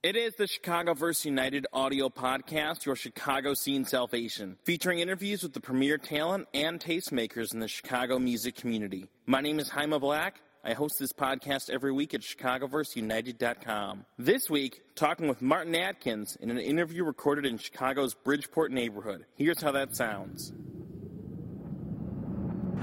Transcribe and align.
It 0.00 0.14
is 0.14 0.36
the 0.36 0.46
Chicago 0.46 0.94
Verse 0.94 1.24
United 1.24 1.66
audio 1.72 2.08
podcast, 2.08 2.86
your 2.86 2.94
Chicago 2.94 3.52
scene 3.54 3.84
salvation, 3.84 4.56
featuring 4.62 5.00
interviews 5.00 5.42
with 5.42 5.54
the 5.54 5.60
premier 5.60 5.98
talent 5.98 6.46
and 6.54 6.78
tastemakers 6.78 7.52
in 7.52 7.58
the 7.58 7.66
Chicago 7.66 8.16
music 8.20 8.54
community. 8.54 9.08
My 9.26 9.40
name 9.40 9.58
is 9.58 9.68
Jaime 9.70 9.98
Black. 9.98 10.40
I 10.62 10.74
host 10.74 11.00
this 11.00 11.12
podcast 11.12 11.68
every 11.68 11.90
week 11.90 12.14
at 12.14 12.20
ChicagoVerseUnited.com. 12.20 14.04
This 14.16 14.48
week, 14.48 14.82
talking 14.94 15.26
with 15.26 15.42
Martin 15.42 15.74
Atkins 15.74 16.36
in 16.40 16.52
an 16.52 16.58
interview 16.58 17.02
recorded 17.02 17.44
in 17.44 17.58
Chicago's 17.58 18.14
Bridgeport 18.14 18.70
neighborhood. 18.70 19.26
Here's 19.34 19.60
how 19.60 19.72
that 19.72 19.96
sounds. 19.96 20.52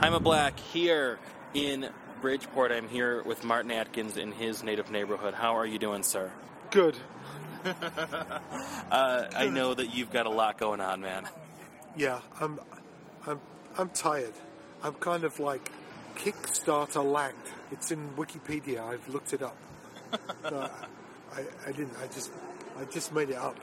Jaime 0.01 0.19
Black 0.19 0.59
here 0.59 1.19
in 1.53 1.87
Bridgeport. 2.19 2.73
I'm 2.73 2.89
here 2.89 3.23
with 3.23 3.45
Martin 3.45 3.71
Atkins 3.71 4.17
in 4.17 4.33
his 4.33 4.63
native 4.63 4.91
neighborhood. 4.91 5.33
How 5.33 5.55
are 5.55 5.65
you 5.65 5.79
doing, 5.79 6.03
sir? 6.03 6.29
Good. 6.71 6.97
Uh, 8.91 9.27
I 9.35 9.47
know 9.47 9.73
that 9.73 9.95
you've 9.95 10.11
got 10.11 10.25
a 10.25 10.29
lot 10.29 10.57
going 10.57 10.79
on, 10.81 11.01
man. 11.01 11.27
Yeah, 11.97 12.19
I'm, 12.39 12.59
I'm, 13.25 13.39
I'm 13.77 13.89
tired. 13.89 14.33
I'm 14.83 14.93
kind 14.93 15.23
of 15.23 15.39
like 15.39 15.71
Kickstarter 16.15 17.03
lagged. 17.03 17.49
It's 17.71 17.91
in 17.91 18.09
Wikipedia. 18.15 18.81
I've 18.85 19.07
looked 19.09 19.33
it 19.33 19.41
up. 19.41 19.57
I, 20.43 20.69
I 21.65 21.71
didn't. 21.71 21.93
I 22.01 22.07
just, 22.07 22.31
I 22.79 22.85
just 22.85 23.13
made 23.13 23.29
it 23.29 23.37
up. 23.37 23.57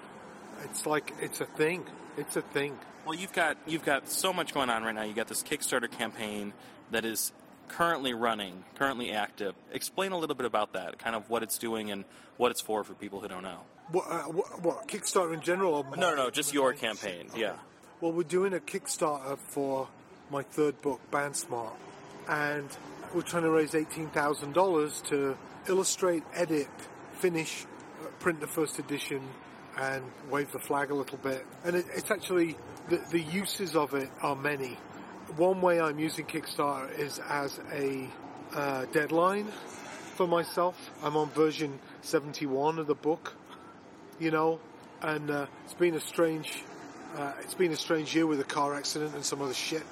It's 0.65 0.87
like 0.87 1.13
it's 1.21 1.41
a 1.41 1.47
thing. 1.47 1.85
It's 2.17 2.37
a 2.37 2.43
thing. 2.43 2.79
Well, 3.07 3.15
you've 3.15 3.33
got 3.33 3.57
you've 3.67 3.85
got 3.85 4.09
so 4.09 4.33
much 4.33 4.53
going 4.53 4.71
on 4.71 4.85
right 4.85 4.95
now. 4.95 5.03
You 5.03 5.15
got 5.15 5.29
this 5.29 5.43
Kickstarter 5.43 5.91
campaign 5.91 6.53
that 6.91 7.05
is 7.05 7.33
currently 7.69 8.15
running, 8.15 8.65
currently 8.75 9.13
active. 9.13 9.55
Explain 9.73 10.13
a 10.13 10.19
little 10.19 10.37
bit 10.37 10.47
about 10.47 10.73
that, 10.75 10.99
kind 10.99 11.17
of 11.17 11.29
what 11.31 11.43
it's 11.43 11.59
doing 11.59 11.91
and 11.91 12.05
what 12.37 12.51
it's 12.51 12.61
for 12.61 12.85
for 12.85 12.95
people 12.95 13.21
who 13.21 13.29
don't 13.29 13.43
know. 13.43 13.61
What, 13.91 14.05
uh, 14.09 14.23
what, 14.25 14.63
what 14.63 14.89
Kickstarter 14.89 15.35
in 15.35 15.41
general? 15.41 15.75
Or 15.75 15.97
No, 15.97 16.11
no, 16.11 16.17
no, 16.17 16.31
just 16.31 16.55
your 16.55 16.73
campaign. 16.73 17.29
Yeah. 17.37 17.55
Well, 18.01 18.13
we're 18.13 18.23
doing 18.25 18.55
a 18.55 18.59
Kickstarter 18.59 19.39
for 19.39 19.89
my 20.31 20.43
third 20.43 20.81
book, 20.83 21.01
Band 21.11 21.37
Smart, 21.37 21.75
and 22.29 22.69
we're 23.15 23.23
trying 23.23 23.43
to 23.43 23.51
raise 23.51 23.75
eighteen 23.75 24.09
thousand 24.09 24.55
dollars 24.55 25.03
to 25.03 25.37
illustrate, 25.69 26.23
edit, 26.35 26.69
finish, 27.13 27.67
uh, 28.03 28.07
print 28.19 28.41
the 28.41 28.47
first 28.47 28.79
edition, 28.79 29.23
and 29.79 30.03
wave 30.31 30.51
the 30.53 30.59
flag 30.59 30.91
a 30.91 30.95
little 30.95 31.19
bit. 31.19 31.45
And 31.65 31.77
it, 31.77 31.87
it's 31.95 32.11
actually 32.11 32.57
the, 32.89 33.01
the 33.11 33.21
uses 33.21 33.77
of 33.77 33.95
it 33.95 34.11
are 34.23 34.37
many. 34.37 34.79
One 35.37 35.63
way 35.63 35.81
I'm 35.81 35.99
using 35.99 36.27
Kickstarter 36.27 36.99
is 36.99 37.19
as 37.19 37.59
a 37.73 38.07
uh, 38.55 38.85
deadline 38.93 39.47
for 40.17 40.27
myself. 40.27 40.91
I'm 41.03 41.17
on 41.17 41.31
version 41.31 41.79
71 42.03 42.79
of 42.79 42.87
the 42.87 42.95
book, 42.95 43.35
you 44.19 44.31
know, 44.31 44.61
and 45.01 45.31
uh, 45.31 45.47
it's 45.65 45.73
been 45.73 45.95
a 45.95 46.01
strange, 46.01 46.63
uh, 47.17 47.33
it's 47.41 47.55
been 47.55 47.73
a 47.73 47.77
strange 47.77 48.15
year 48.15 48.27
with 48.27 48.41
a 48.41 48.45
car 48.45 48.75
accident 48.75 49.15
and 49.15 49.25
some 49.25 49.41
other 49.41 49.55
shit. 49.55 49.85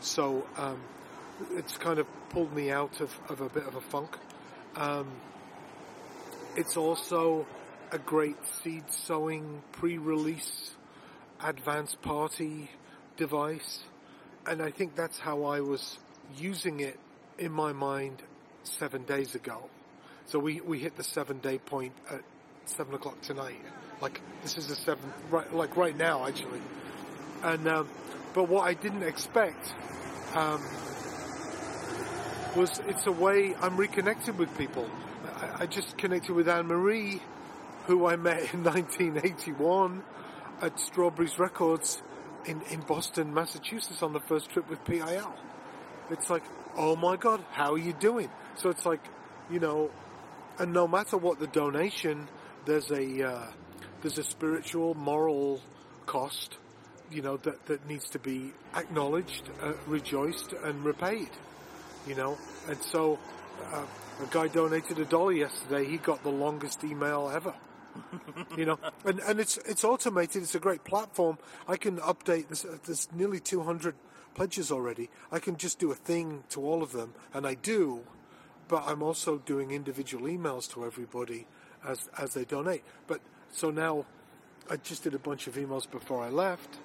So 0.00 0.46
um, 0.56 0.80
it's 1.56 1.76
kind 1.76 1.98
of 1.98 2.06
pulled 2.30 2.54
me 2.54 2.70
out 2.70 3.02
of, 3.02 3.14
of 3.28 3.42
a 3.42 3.50
bit 3.50 3.66
of 3.66 3.76
a 3.76 3.82
funk. 3.82 4.16
Um, 4.76 5.08
it's 6.56 6.78
also 6.78 7.46
a 7.92 7.98
great 7.98 8.36
seed 8.62 8.84
sowing 8.90 9.62
pre-release 9.72 10.70
advance 11.44 11.94
party 11.94 12.70
device, 13.18 13.84
and 14.46 14.62
I 14.62 14.70
think 14.70 14.94
that's 14.94 15.18
how 15.18 15.44
I 15.44 15.60
was 15.60 15.98
using 16.38 16.80
it 16.80 16.98
in 17.38 17.52
my 17.52 17.72
mind 17.72 18.22
seven 18.62 19.04
days 19.04 19.34
ago. 19.34 19.68
So 20.26 20.38
we, 20.38 20.60
we 20.60 20.78
hit 20.78 20.96
the 20.96 21.04
seven 21.04 21.38
day 21.38 21.58
point 21.58 21.92
at 22.10 22.22
seven 22.64 22.94
o'clock 22.94 23.20
tonight. 23.22 23.60
Like 24.00 24.20
this 24.42 24.58
is 24.58 24.68
the 24.68 24.76
seven 24.76 25.12
right 25.30 25.52
like 25.54 25.76
right 25.76 25.96
now 25.96 26.26
actually. 26.26 26.60
And 27.42 27.66
um, 27.68 27.88
but 28.34 28.48
what 28.48 28.66
I 28.66 28.74
didn't 28.74 29.02
expect 29.02 29.74
um, 30.34 30.60
was 32.56 32.80
it's 32.86 33.06
a 33.06 33.12
way 33.12 33.54
I'm 33.60 33.76
reconnected 33.76 34.38
with 34.38 34.56
people. 34.58 34.88
I, 35.36 35.62
I 35.62 35.66
just 35.66 35.96
connected 35.96 36.34
with 36.34 36.48
Anne 36.48 36.66
Marie, 36.66 37.22
who 37.86 38.06
I 38.06 38.16
met 38.16 38.52
in 38.52 38.64
1981 38.64 40.02
at 40.60 40.78
Strawberries 40.80 41.38
Records 41.38 42.02
in, 42.46 42.62
in 42.70 42.80
Boston, 42.80 43.34
Massachusetts 43.34 44.02
on 44.02 44.12
the 44.12 44.20
first 44.20 44.50
trip 44.50 44.68
with 44.70 44.84
PIL. 44.84 45.34
It's 46.10 46.30
like, 46.30 46.44
oh 46.76 46.96
my 46.96 47.16
God, 47.16 47.44
how 47.50 47.72
are 47.72 47.78
you 47.78 47.92
doing? 47.92 48.30
So 48.56 48.70
it's 48.70 48.86
like, 48.86 49.00
you 49.50 49.60
know, 49.60 49.90
and 50.58 50.72
no 50.72 50.86
matter 50.86 51.16
what 51.16 51.38
the 51.38 51.46
donation, 51.48 52.28
there's 52.64 52.90
a 52.90 53.28
uh, 53.28 53.46
there's 54.02 54.18
a 54.18 54.24
spiritual, 54.24 54.94
moral 54.94 55.60
cost, 56.06 56.56
you 57.10 57.22
know, 57.22 57.36
that, 57.38 57.66
that 57.66 57.86
needs 57.88 58.08
to 58.10 58.18
be 58.18 58.52
acknowledged, 58.74 59.42
uh, 59.62 59.72
rejoiced, 59.86 60.52
and 60.52 60.84
repaid. 60.84 61.30
You 62.06 62.14
know, 62.14 62.38
and 62.68 62.80
so 62.80 63.18
uh, 63.72 63.84
a 64.22 64.26
guy 64.30 64.48
donated 64.48 64.98
a 64.98 65.04
dollar 65.04 65.32
yesterday. 65.32 65.84
He 65.84 65.96
got 65.96 66.22
the 66.22 66.30
longest 66.30 66.84
email 66.84 67.30
ever. 67.34 67.54
you 68.56 68.64
know, 68.64 68.78
and, 69.04 69.20
and 69.20 69.40
it's 69.40 69.58
it's 69.58 69.84
automated. 69.84 70.42
It's 70.42 70.54
a 70.54 70.60
great 70.60 70.84
platform. 70.84 71.38
I 71.68 71.76
can 71.76 71.98
update. 71.98 72.48
There's, 72.48 72.66
there's 72.84 73.08
nearly 73.12 73.40
200 73.40 73.94
pledges 74.34 74.70
already. 74.70 75.10
I 75.32 75.38
can 75.38 75.56
just 75.56 75.78
do 75.78 75.90
a 75.90 75.94
thing 75.94 76.44
to 76.50 76.60
all 76.60 76.82
of 76.82 76.92
them, 76.92 77.14
and 77.34 77.46
I 77.46 77.54
do. 77.54 78.02
But 78.68 78.84
I'm 78.86 79.02
also 79.02 79.38
doing 79.38 79.70
individual 79.70 80.26
emails 80.28 80.70
to 80.74 80.84
everybody 80.84 81.46
as 81.86 82.08
as 82.18 82.34
they 82.34 82.44
donate. 82.44 82.82
But 83.06 83.20
so 83.52 83.70
now, 83.70 84.04
I 84.70 84.76
just 84.76 85.04
did 85.04 85.14
a 85.14 85.18
bunch 85.18 85.46
of 85.46 85.54
emails 85.54 85.90
before 85.90 86.22
I 86.22 86.30
left. 86.30 86.78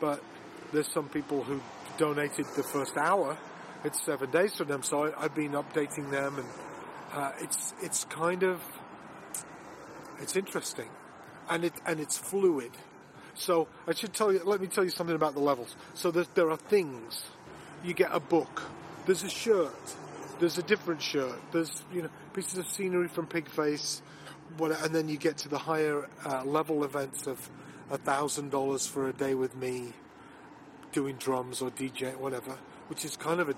But 0.00 0.22
there's 0.72 0.90
some 0.92 1.08
people 1.08 1.42
who 1.42 1.60
donated 1.98 2.46
the 2.56 2.62
first 2.62 2.96
hour. 2.96 3.36
It's 3.84 4.02
seven 4.02 4.30
days 4.30 4.56
for 4.56 4.64
them, 4.64 4.82
so 4.82 5.06
I, 5.06 5.24
I've 5.24 5.34
been 5.34 5.52
updating 5.52 6.10
them, 6.10 6.38
and 6.38 6.48
uh, 7.14 7.32
it's 7.40 7.74
it's 7.82 8.04
kind 8.04 8.42
of 8.42 8.60
it's 10.20 10.36
interesting, 10.36 10.88
and 11.48 11.64
it 11.64 11.74
and 11.86 12.00
it's 12.00 12.18
fluid. 12.18 12.72
So 13.34 13.68
I 13.86 13.94
should 13.94 14.12
tell 14.12 14.32
you. 14.32 14.42
Let 14.44 14.60
me 14.60 14.66
tell 14.66 14.84
you 14.84 14.90
something 14.90 15.16
about 15.16 15.34
the 15.34 15.40
levels. 15.40 15.74
So 15.94 16.10
there, 16.10 16.26
there 16.34 16.50
are 16.50 16.56
things. 16.56 17.24
You 17.84 17.94
get 17.94 18.10
a 18.12 18.20
book. 18.20 18.62
There's 19.06 19.22
a 19.22 19.30
shirt. 19.30 19.96
There's 20.38 20.58
a 20.58 20.62
different 20.62 21.02
shirt. 21.02 21.38
There's 21.52 21.82
you 21.92 22.02
know 22.02 22.10
pieces 22.34 22.58
of 22.58 22.66
scenery 22.66 23.08
from 23.08 23.26
Pigface. 23.26 24.02
What, 24.56 24.72
and 24.84 24.94
then 24.94 25.08
you 25.08 25.16
get 25.16 25.38
to 25.38 25.48
the 25.48 25.58
higher 25.58 26.08
uh, 26.24 26.44
level 26.44 26.84
events 26.84 27.26
of 27.26 27.48
a 27.90 27.98
thousand 27.98 28.50
dollars 28.50 28.86
for 28.86 29.08
a 29.08 29.12
day 29.12 29.34
with 29.34 29.56
me, 29.56 29.92
doing 30.92 31.16
drums 31.16 31.62
or 31.62 31.70
DJ 31.70 32.16
whatever. 32.16 32.58
Which 32.88 33.04
is 33.04 33.16
kind 33.16 33.40
of 33.40 33.48
a. 33.48 33.54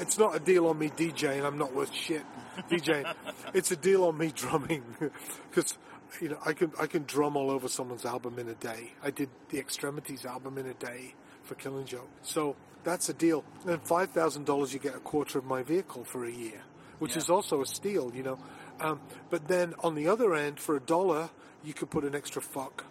It's 0.00 0.18
not 0.18 0.34
a 0.34 0.38
deal 0.40 0.66
on 0.66 0.78
me 0.78 0.88
DJing. 0.88 1.44
I'm 1.44 1.58
not 1.58 1.74
worth 1.74 1.92
shit 1.92 2.24
DJing. 2.70 3.12
it's 3.54 3.70
a 3.70 3.76
deal 3.76 4.04
on 4.04 4.16
me 4.16 4.32
drumming 4.34 4.82
because 5.50 5.76
you 6.20 6.28
know, 6.28 6.38
I 6.44 6.52
can 6.52 6.72
I 6.80 6.86
can 6.86 7.04
drum 7.04 7.36
all 7.36 7.50
over 7.50 7.68
someone's 7.68 8.04
album 8.04 8.38
in 8.38 8.48
a 8.48 8.54
day. 8.54 8.92
I 9.02 9.10
did 9.10 9.28
the 9.50 9.58
Extremities 9.58 10.24
album 10.26 10.58
in 10.58 10.66
a 10.66 10.74
day 10.74 11.14
for 11.44 11.54
Killing 11.54 11.86
Joke. 11.86 12.08
So 12.22 12.56
that's 12.84 13.08
a 13.08 13.14
deal. 13.14 13.44
And 13.66 13.80
five 13.82 14.10
thousand 14.10 14.46
dollars, 14.46 14.72
you 14.72 14.78
get 14.80 14.94
a 14.94 15.00
quarter 15.00 15.38
of 15.38 15.44
my 15.44 15.62
vehicle 15.62 16.04
for 16.04 16.24
a 16.24 16.30
year, 16.30 16.62
which 16.98 17.12
Yeah. 17.12 17.18
is 17.18 17.30
also 17.30 17.60
a 17.62 17.66
steal. 17.66 18.12
You 18.14 18.22
know, 18.22 18.38
um, 18.80 19.00
but 19.30 19.48
then 19.48 19.74
on 19.84 19.94
the 19.94 20.08
other 20.08 20.34
end, 20.34 20.58
for 20.60 20.76
a 20.76 20.80
dollar, 20.80 21.30
you 21.64 21.74
could 21.74 21.90
put 21.90 22.04
an 22.04 22.14
extra 22.14 22.42
fuck 22.42 22.84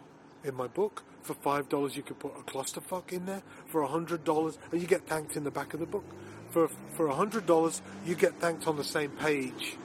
in 0.43 0.55
my 0.55 0.67
book. 0.67 1.03
For 1.23 1.33
five 1.33 1.67
dollars, 1.69 1.97
you 1.97 2.03
could 2.03 2.19
put 2.19 2.31
a 2.39 2.43
clusterfuck 2.43 3.11
in 3.11 3.25
there. 3.25 3.43
For 3.67 3.81
a 3.81 3.87
hundred 3.87 4.23
dollars, 4.23 4.57
and 4.71 4.81
you 4.81 4.87
get 4.87 5.05
thanked 5.07 5.35
in 5.35 5.43
the 5.43 5.51
back 5.51 5.73
of 5.73 5.79
the 5.79 5.85
book. 5.85 6.05
For 6.51 6.69
for 6.95 7.07
a 7.07 7.13
hundred 7.15 7.45
dollars, 7.45 7.81
you 8.05 8.15
get 8.15 8.39
thanked 8.39 8.65
on 8.67 8.77
the 8.77 8.83
same 8.83 9.11
page. 9.11 9.75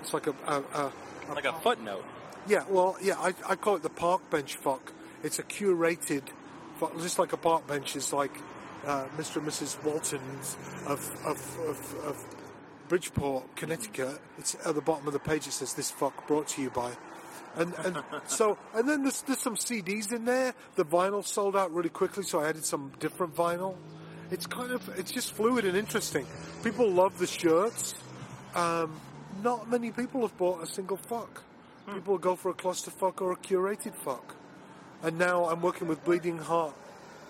It's 0.00 0.14
like 0.14 0.26
a, 0.26 0.34
a, 0.46 0.62
a, 0.74 0.92
a 1.28 1.34
Like 1.34 1.44
a 1.44 1.52
footnote. 1.60 2.04
Yeah, 2.50 2.64
well, 2.68 2.96
yeah, 3.00 3.14
I, 3.16 3.32
I 3.48 3.54
call 3.54 3.76
it 3.76 3.82
the 3.84 3.88
park 3.88 4.28
bench 4.28 4.56
fuck. 4.56 4.92
It's 5.22 5.38
a 5.38 5.44
curated, 5.44 6.22
fuck, 6.78 6.98
just 6.98 7.18
like 7.18 7.32
a 7.32 7.36
park 7.36 7.68
bench 7.68 7.94
is 7.94 8.12
like 8.12 8.36
uh, 8.84 9.04
Mr. 9.16 9.36
and 9.36 9.46
Mrs. 9.46 9.82
Walton's 9.84 10.56
of, 10.84 10.98
of, 11.24 11.58
of, 11.68 11.94
of 12.04 12.36
Bridgeport, 12.88 13.54
Connecticut. 13.54 14.18
It's 14.36 14.56
at 14.66 14.74
the 14.74 14.80
bottom 14.80 15.06
of 15.06 15.12
the 15.12 15.20
page. 15.20 15.46
It 15.46 15.52
says 15.52 15.74
"This 15.74 15.92
fuck 15.92 16.26
brought 16.26 16.48
to 16.48 16.62
you 16.62 16.70
by." 16.70 16.90
And, 17.54 17.72
and 17.84 18.02
so, 18.26 18.58
and 18.74 18.88
then 18.88 19.02
there's, 19.02 19.22
there's 19.22 19.38
some 19.38 19.54
CDs 19.54 20.12
in 20.12 20.24
there. 20.24 20.52
The 20.74 20.84
vinyl 20.84 21.24
sold 21.24 21.56
out 21.56 21.72
really 21.72 21.88
quickly, 21.88 22.24
so 22.24 22.40
I 22.40 22.48
added 22.48 22.64
some 22.64 22.90
different 22.98 23.36
vinyl. 23.36 23.76
It's 24.32 24.46
kind 24.46 24.72
of, 24.72 24.88
it's 24.98 25.12
just 25.12 25.34
fluid 25.34 25.64
and 25.64 25.76
interesting. 25.76 26.26
People 26.64 26.90
love 26.90 27.16
the 27.18 27.28
shirts. 27.28 27.94
Um, 28.56 29.00
not 29.42 29.70
many 29.70 29.92
people 29.92 30.22
have 30.22 30.36
bought 30.36 30.64
a 30.64 30.66
single 30.66 30.96
fuck. 30.96 31.44
Mm. 31.90 31.94
People 31.94 32.18
go 32.18 32.36
for 32.36 32.50
a 32.50 32.54
clusterfuck 32.54 33.20
or 33.20 33.32
a 33.32 33.36
curated 33.36 33.94
fuck. 33.94 34.36
And 35.02 35.18
now 35.18 35.44
I'm 35.46 35.60
working 35.60 35.88
with 35.88 36.04
Bleeding 36.04 36.38
Heart 36.38 36.74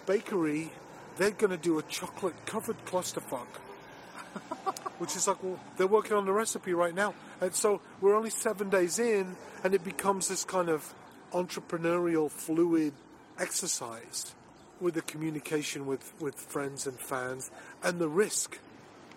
Bakery. 0.07 0.73
They're 1.17 1.31
going 1.31 1.51
to 1.51 1.57
do 1.57 1.79
a 1.79 1.83
chocolate 1.83 2.35
covered 2.47 2.85
clusterfuck. 2.85 3.47
Which 4.99 5.17
is 5.17 5.27
like, 5.27 5.43
well, 5.43 5.59
they're 5.77 5.87
working 5.87 6.17
on 6.17 6.27
the 6.27 6.33
recipe 6.33 6.75
right 6.75 6.95
now. 6.95 7.15
And 7.41 7.55
so 7.55 7.81
we're 8.01 8.15
only 8.15 8.31
seven 8.31 8.69
days 8.69 8.99
in, 8.99 9.37
and 9.65 9.75
it 9.75 9.83
becomes 9.83 10.29
this 10.29 10.45
kind 10.45 10.69
of 10.69 10.95
entrepreneurial, 11.33 12.31
fluid 12.31 12.93
exercise 13.39 14.35
with 14.81 14.95
the 14.95 15.03
communication 15.03 15.87
with, 15.87 16.13
with 16.21 16.35
friends 16.35 16.87
and 16.87 16.99
fans, 16.99 17.51
and 17.83 17.99
the 17.99 18.09
risk 18.09 18.59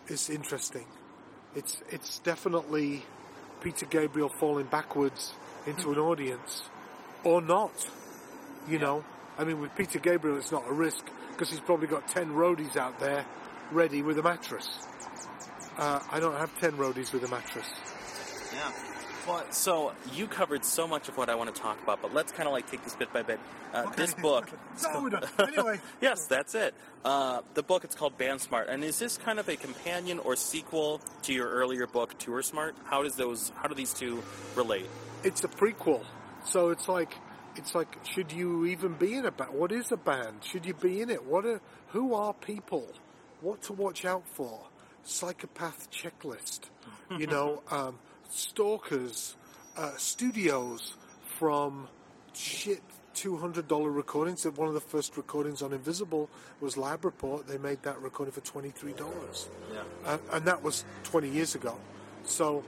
is 0.07 0.29
interesting. 0.29 0.85
It's 1.55 1.81
it's 1.89 2.19
definitely 2.19 3.03
Peter 3.63 3.85
Gabriel 3.85 4.29
falling 4.29 4.65
backwards 4.65 5.33
into 5.65 5.91
an 5.91 5.97
audience, 5.97 6.63
or 7.23 7.41
not. 7.41 7.71
You 8.67 8.79
know, 8.79 9.03
I 9.37 9.43
mean, 9.43 9.59
with 9.59 9.75
Peter 9.75 9.99
Gabriel, 9.99 10.37
it's 10.37 10.51
not 10.51 10.63
a 10.67 10.73
risk 10.73 11.05
because 11.31 11.49
he's 11.49 11.59
probably 11.59 11.87
got 11.87 12.07
ten 12.07 12.31
roadies 12.31 12.75
out 12.75 12.99
there 12.99 13.25
ready 13.71 14.01
with 14.01 14.19
a 14.19 14.23
mattress. 14.23 14.67
Uh, 15.77 15.99
I 16.11 16.19
don't 16.19 16.37
have 16.37 16.57
ten 16.59 16.73
roadies 16.73 17.11
with 17.13 17.23
a 17.23 17.27
mattress. 17.29 17.65
Yeah. 18.53 18.71
Well, 19.27 19.43
so 19.51 19.93
you 20.13 20.27
covered 20.27 20.65
so 20.65 20.85
much 20.87 21.07
of 21.07 21.17
what 21.17 21.29
I 21.29 21.35
want 21.35 21.53
to 21.53 21.61
talk 21.61 21.81
about, 21.81 22.01
but 22.01 22.13
let's 22.13 22.31
kind 22.33 22.47
of 22.47 22.53
like 22.53 22.69
take 22.69 22.83
this 22.83 22.95
bit 22.95 23.11
by 23.13 23.21
bit. 23.23 23.39
Uh, 23.73 23.89
This 23.91 24.13
book. 24.13 24.49
So. 24.75 25.09
Anyway. 25.39 25.79
yes, 26.01 26.25
that's 26.25 26.55
it. 26.55 26.73
Uh, 27.05 27.41
the 27.53 27.61
book 27.63 27.83
it's 27.83 27.95
called 27.95 28.17
Band 28.17 28.41
Smart, 28.41 28.69
and 28.69 28.83
is 28.83 28.97
this 28.97 29.17
kind 29.17 29.39
of 29.39 29.47
a 29.47 29.55
companion 29.55 30.17
or 30.19 30.35
sequel 30.35 30.99
to 31.23 31.33
your 31.33 31.47
earlier 31.47 31.85
book 31.85 32.17
Tour 32.17 32.41
Smart? 32.41 32.75
How 32.85 33.03
does 33.03 33.15
those? 33.15 33.51
How 33.55 33.67
do 33.67 33.75
these 33.75 33.93
two 33.93 34.23
relate? 34.55 34.87
it's 35.23 35.43
a 35.43 35.47
prequel. 35.47 36.03
So 36.43 36.69
it's 36.71 36.87
like 36.89 37.13
it's 37.55 37.73
like 37.75 37.97
should 38.03 38.31
you 38.31 38.65
even 38.65 38.93
be 38.93 39.13
in 39.13 39.25
a 39.25 39.31
band? 39.31 39.53
What 39.53 39.71
is 39.71 39.91
a 39.91 39.97
band? 39.97 40.43
Should 40.43 40.65
you 40.65 40.73
be 40.73 41.01
in 41.01 41.09
it? 41.09 41.23
What 41.25 41.45
are 41.45 41.61
who 41.89 42.13
are 42.15 42.33
people? 42.33 42.87
What 43.41 43.61
to 43.63 43.73
watch 43.73 44.03
out 44.05 44.23
for? 44.33 44.59
Psychopath 45.03 45.89
checklist. 45.91 46.61
You 47.17 47.27
know, 47.27 47.61
um, 47.71 47.99
stalkers, 48.33 49.35
uh, 49.77 49.91
studios 49.97 50.95
from 51.37 51.87
shit 52.33 52.81
two 53.13 53.37
hundred 53.37 53.67
dollar 53.67 53.91
recordings. 53.91 54.43
One 54.43 54.67
of 54.67 54.73
the 54.73 54.79
first 54.81 55.15
recordings 55.17 55.61
on 55.61 55.71
Invisible 55.71 56.29
was 56.59 56.77
Lab 56.77 57.05
Report. 57.05 57.47
They 57.47 57.59
made 57.59 57.83
that 57.83 58.01
recording 58.01 58.33
for 58.33 58.41
twenty 58.41 58.71
three 58.71 58.93
dollars. 58.93 59.49
Yeah. 59.71 59.83
and, 60.05 60.21
and 60.31 60.45
that 60.45 60.63
was 60.63 60.83
20 61.03 61.29
years 61.29 61.55
ago. 61.55 61.77
So, 62.25 62.63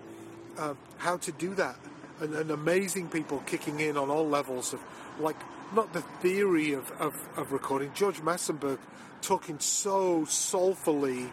um, 0.58 0.78
how 0.98 1.18
to 1.18 1.32
do 1.32 1.56
that? 1.56 1.78
And, 2.22 2.34
and 2.36 2.52
amazing 2.52 3.10
people 3.10 3.42
kicking 3.46 3.80
in 3.80 3.98
on 3.98 4.10
all 4.10 4.28
levels 4.28 4.74
of, 4.74 4.80
like, 5.20 5.36
not 5.74 5.92
the 5.94 6.02
theory 6.22 6.74
of, 6.74 6.90
of, 7.00 7.16
of 7.38 7.52
recording. 7.52 7.92
George 7.94 8.22
Massenburg 8.22 8.78
talking 9.22 9.60
so 9.60 10.26
soulfully 10.26 11.32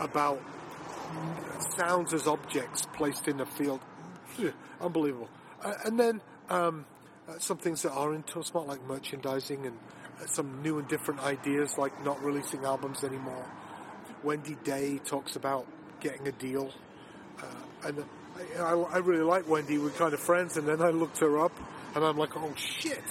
about 0.00 0.40
sounds 1.76 2.12
as 2.12 2.26
objects 2.26 2.86
placed 2.94 3.28
in 3.28 3.40
a 3.40 3.46
field. 3.46 3.80
Unbelievable. 4.80 5.28
Uh, 5.62 5.74
and 5.84 5.98
then 5.98 6.20
um, 6.50 6.84
uh, 7.28 7.38
some 7.38 7.58
things 7.58 7.82
that 7.82 7.92
are 7.92 8.14
in 8.14 8.22
Tour 8.22 8.42
Smart, 8.42 8.66
like 8.66 8.86
merchandising 8.86 9.66
and 9.66 9.76
uh, 10.20 10.26
some 10.26 10.62
new 10.62 10.78
and 10.78 10.88
different 10.88 11.20
ideas, 11.20 11.76
like 11.78 12.04
not 12.04 12.22
releasing 12.22 12.64
albums 12.64 13.04
anymore. 13.04 13.46
Wendy 14.22 14.56
Day 14.64 14.98
talks 15.04 15.36
about 15.36 15.66
getting 16.00 16.26
a 16.28 16.32
deal, 16.32 16.72
uh, 17.42 17.88
and 17.88 18.04
I, 18.56 18.60
I, 18.60 18.72
I 18.72 18.98
really 18.98 19.22
like 19.22 19.48
Wendy. 19.48 19.78
We're 19.78 19.90
kind 19.90 20.14
of 20.14 20.20
friends, 20.20 20.56
and 20.56 20.66
then 20.66 20.80
I 20.80 20.90
looked 20.90 21.18
her 21.18 21.38
up, 21.38 21.52
and 21.94 22.04
I'm 22.04 22.18
like, 22.18 22.36
oh 22.36 22.52
shit! 22.56 23.04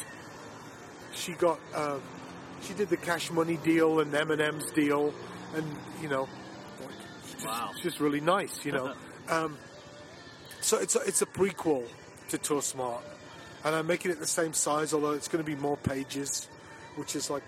She 1.13 1.33
got, 1.33 1.59
um, 1.73 2.01
she 2.61 2.73
did 2.73 2.89
the 2.89 2.97
Cash 2.97 3.31
Money 3.31 3.57
deal 3.57 3.99
and 3.99 4.11
Eminem's 4.11 4.71
deal, 4.71 5.13
and 5.55 5.65
you 6.01 6.09
know, 6.09 6.27
Wow. 7.45 7.69
it's 7.71 7.81
just 7.81 7.99
really 7.99 8.21
nice, 8.21 8.65
you 8.65 8.71
know. 8.71 8.93
um, 9.29 9.57
so 10.61 10.77
it's 10.79 10.95
a, 10.95 10.99
it's 11.01 11.21
a 11.21 11.25
prequel 11.25 11.83
to 12.29 12.37
Tour 12.37 12.61
Smart, 12.61 13.03
and 13.63 13.75
I'm 13.75 13.87
making 13.87 14.11
it 14.11 14.19
the 14.19 14.27
same 14.27 14.53
size, 14.53 14.93
although 14.93 15.11
it's 15.11 15.27
going 15.27 15.43
to 15.43 15.49
be 15.49 15.59
more 15.59 15.77
pages, 15.77 16.47
which 16.95 17.15
is 17.15 17.29
like 17.29 17.43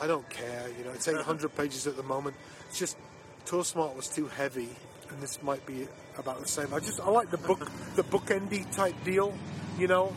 I 0.00 0.06
don't 0.06 0.28
care. 0.30 0.68
You 0.78 0.84
know, 0.84 0.90
it's 0.92 1.08
800 1.08 1.56
pages 1.56 1.86
at 1.86 1.96
the 1.96 2.02
moment. 2.02 2.36
It's 2.68 2.78
just 2.78 2.96
Tour 3.44 3.64
Smart 3.64 3.96
was 3.96 4.08
too 4.08 4.26
heavy, 4.26 4.68
and 5.10 5.20
this 5.20 5.42
might 5.42 5.64
be 5.66 5.86
about 6.16 6.40
the 6.40 6.48
same. 6.48 6.72
I 6.72 6.80
just 6.80 7.00
I 7.00 7.10
like 7.10 7.30
the 7.30 7.38
book, 7.38 7.70
the 7.96 8.04
bookendy 8.04 8.70
type 8.74 8.94
deal. 9.04 9.34
You 9.78 9.86
know, 9.86 10.12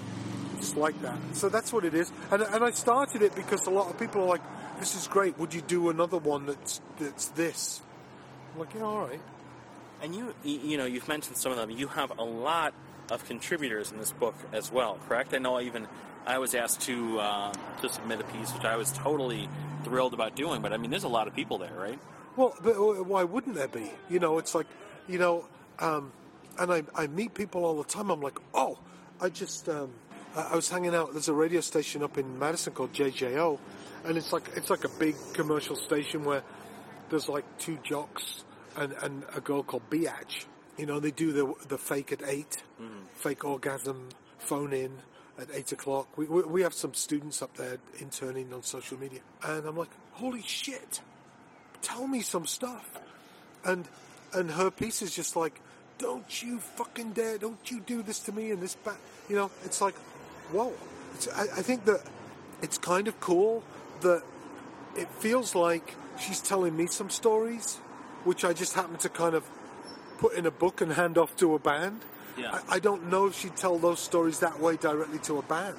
just 0.58 0.76
like 0.76 1.00
that. 1.02 1.18
So 1.34 1.50
that's 1.50 1.72
what 1.72 1.86
it 1.86 1.94
is. 1.94 2.12
And 2.32 2.42
and 2.42 2.64
I 2.64 2.72
started 2.72 3.22
it 3.22 3.36
because 3.36 3.68
a 3.68 3.72
lot 3.72 3.90
of 3.90 4.00
people 4.00 4.24
are 4.24 4.28
like, 4.28 4.42
"This 4.80 4.96
is 4.96 5.08
great. 5.08 5.38
Would 5.38 5.54
you 5.54 5.62
do 5.62 5.90
another 5.90 6.18
one 6.18 6.46
that's 6.46 6.82
that's 7.00 7.28
this?" 7.30 7.82
I'm 8.56 8.84
all 8.84 9.02
right. 9.02 9.20
And 10.02 10.16
you, 10.16 10.34
you 10.44 10.78
know, 10.78 10.86
you've 10.86 11.08
mentioned 11.08 11.38
some 11.38 11.52
of 11.52 11.58
them. 11.58 11.70
You 11.70 11.88
have 11.88 12.18
a 12.18 12.24
lot 12.24 12.74
of 13.10 13.26
contributors 13.26 13.92
in 13.92 13.98
this 13.98 14.12
book 14.12 14.36
as 14.52 14.72
well, 14.72 14.98
correct? 15.08 15.34
I 15.34 15.38
know 15.38 15.58
I 15.58 15.64
even 15.64 15.88
I 16.26 16.38
was 16.40 16.56
asked 16.56 16.82
to 16.82 17.20
uh, 17.20 17.54
to 17.82 17.90
submit 17.90 18.20
a 18.20 18.24
piece, 18.24 18.54
which 18.54 18.64
I 18.64 18.76
was 18.76 18.92
totally 18.92 19.48
thrilled 19.84 20.14
about 20.14 20.36
doing. 20.36 20.62
But 20.62 20.74
I 20.74 20.78
mean, 20.78 20.92
there's 20.92 21.04
a 21.04 21.10
lot 21.10 21.28
of 21.28 21.36
people 21.36 21.58
there, 21.58 21.74
right? 21.74 22.00
Well, 22.36 22.56
but 22.64 22.76
uh, 22.76 23.04
why 23.04 23.24
wouldn't 23.24 23.56
there 23.56 23.68
be? 23.68 23.92
You 24.10 24.20
know, 24.20 24.38
it's 24.38 24.56
like, 24.56 24.68
you 25.08 25.20
know, 25.20 25.46
um, 25.80 26.12
and 26.58 26.72
I, 26.72 26.84
I 26.96 27.08
meet 27.08 27.34
people 27.34 27.66
all 27.66 27.78
the 27.78 27.90
time. 27.90 28.10
I'm 28.10 28.22
like, 28.22 28.40
oh, 28.54 28.78
I 29.20 29.30
just, 29.30 29.68
um, 29.70 29.92
I 30.36 30.50
I 30.52 30.56
was 30.56 30.70
hanging 30.70 30.96
out. 30.96 31.12
There's 31.12 31.28
a 31.28 31.34
radio 31.34 31.62
station 31.62 32.04
up 32.04 32.18
in 32.18 32.40
Madison 32.40 32.74
called 32.74 32.94
JJO, 32.94 33.60
and 34.06 34.18
it's 34.18 34.32
like 34.32 34.50
it's 34.56 34.70
like 34.70 34.84
a 34.84 34.90
big 34.90 35.16
commercial 35.34 35.76
station 35.76 36.24
where 36.24 36.44
there's 37.12 37.30
like 37.30 37.46
two 37.60 37.78
jocks 37.84 38.44
and, 38.76 38.94
and 39.04 39.24
a 39.36 39.42
girl 39.42 39.62
called 39.62 39.88
Biatch. 39.92 40.46
You 40.78 40.88
know, 40.88 41.00
they 41.00 41.12
do 41.12 41.32
the 41.32 41.54
the 41.68 41.78
fake 41.78 42.12
at 42.12 42.24
8 42.26 42.64
mm-hmm. 42.82 43.06
fake 43.14 43.46
orgasm, 43.46 44.10
phone 44.40 44.74
in 44.74 44.92
at 45.40 45.48
eight 45.54 45.72
o'clock. 45.72 46.18
We, 46.18 46.26
we 46.26 46.42
we 46.42 46.62
have 46.64 46.74
some 46.74 46.96
students 46.96 47.42
up 47.44 47.56
there 47.56 47.78
interning 48.00 48.52
on 48.54 48.64
social 48.64 48.98
media, 48.98 49.20
and 49.44 49.68
I'm 49.68 49.78
like, 49.78 49.92
holy 50.14 50.42
shit 50.42 51.02
tell 51.82 52.08
me 52.08 52.22
some 52.22 52.46
stuff. 52.46 53.00
And 53.66 53.88
and 54.34 54.52
her 54.52 54.72
piece 54.72 55.02
is 55.02 55.14
just 55.14 55.36
like, 55.36 55.60
don't 55.98 56.42
you 56.42 56.60
fucking 56.60 57.14
dare, 57.14 57.38
don't 57.38 57.70
you 57.70 57.82
do 57.82 58.02
this 58.02 58.20
to 58.22 58.32
me 58.32 58.52
and 58.52 58.62
this 58.62 58.76
back. 58.76 58.98
You 59.30 59.36
know, 59.36 59.52
it's 59.66 59.82
like, 59.82 59.96
whoa. 60.52 60.74
It's, 61.16 61.28
I, 61.28 61.42
I 61.42 61.62
think 61.62 61.86
that 61.86 62.02
it's 62.62 62.78
kind 62.78 63.08
of 63.08 63.20
cool 63.20 63.64
that 64.02 64.24
it 64.96 65.10
feels 65.20 65.54
like 65.54 65.96
she's 66.22 66.42
telling 66.42 66.76
me 66.76 66.88
some 66.88 67.10
stories, 67.10 67.78
which 68.24 68.46
I 68.46 68.54
just 68.54 68.74
happen 68.74 68.98
to 68.98 69.10
kind 69.10 69.36
of 69.36 69.44
put 70.20 70.34
in 70.36 70.46
a 70.46 70.52
book 70.52 70.82
and 70.82 70.94
hand 70.94 71.18
off 71.18 71.36
to 71.38 71.56
a 71.56 71.60
band. 71.60 72.02
Yeah. 72.38 72.60
I, 72.70 72.76
I 72.76 72.80
don't 72.80 73.10
know 73.10 73.26
if 73.28 73.36
she'd 73.36 73.56
tell 73.56 73.78
those 73.78 74.00
stories 74.00 74.40
that 74.40 74.60
way 74.60 74.78
directly 74.78 75.20
to 75.20 75.40
a 75.40 75.42
band. 75.42 75.76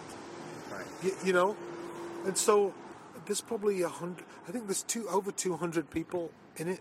Right. 0.70 0.84
You, 1.02 1.12
you 1.24 1.32
know, 1.32 1.56
and 2.26 2.36
so 2.36 2.74
there's 3.26 3.40
probably 3.40 3.82
a 3.82 3.88
hundred. 3.88 4.24
I 4.48 4.52
think 4.52 4.66
there's 4.66 4.82
two 4.82 5.08
over 5.08 5.30
200 5.30 5.90
people 5.90 6.30
in 6.56 6.68
it. 6.68 6.80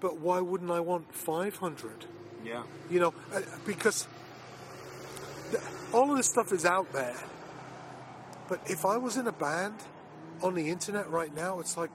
But 0.00 0.18
why 0.18 0.40
wouldn't 0.40 0.70
I 0.70 0.80
want 0.80 1.14
500? 1.14 2.06
Yeah. 2.44 2.62
You 2.90 3.00
know, 3.00 3.14
uh, 3.34 3.42
because 3.66 4.08
all 5.92 6.10
of 6.10 6.16
this 6.16 6.26
stuff 6.26 6.52
is 6.52 6.64
out 6.64 6.90
there. 6.92 7.16
But 8.48 8.60
if 8.66 8.84
I 8.84 8.96
was 8.96 9.16
in 9.16 9.26
a 9.26 9.32
band 9.32 9.76
on 10.42 10.54
the 10.54 10.70
internet 10.70 11.10
right 11.10 11.34
now, 11.34 11.60
it's 11.60 11.76
like, 11.76 11.90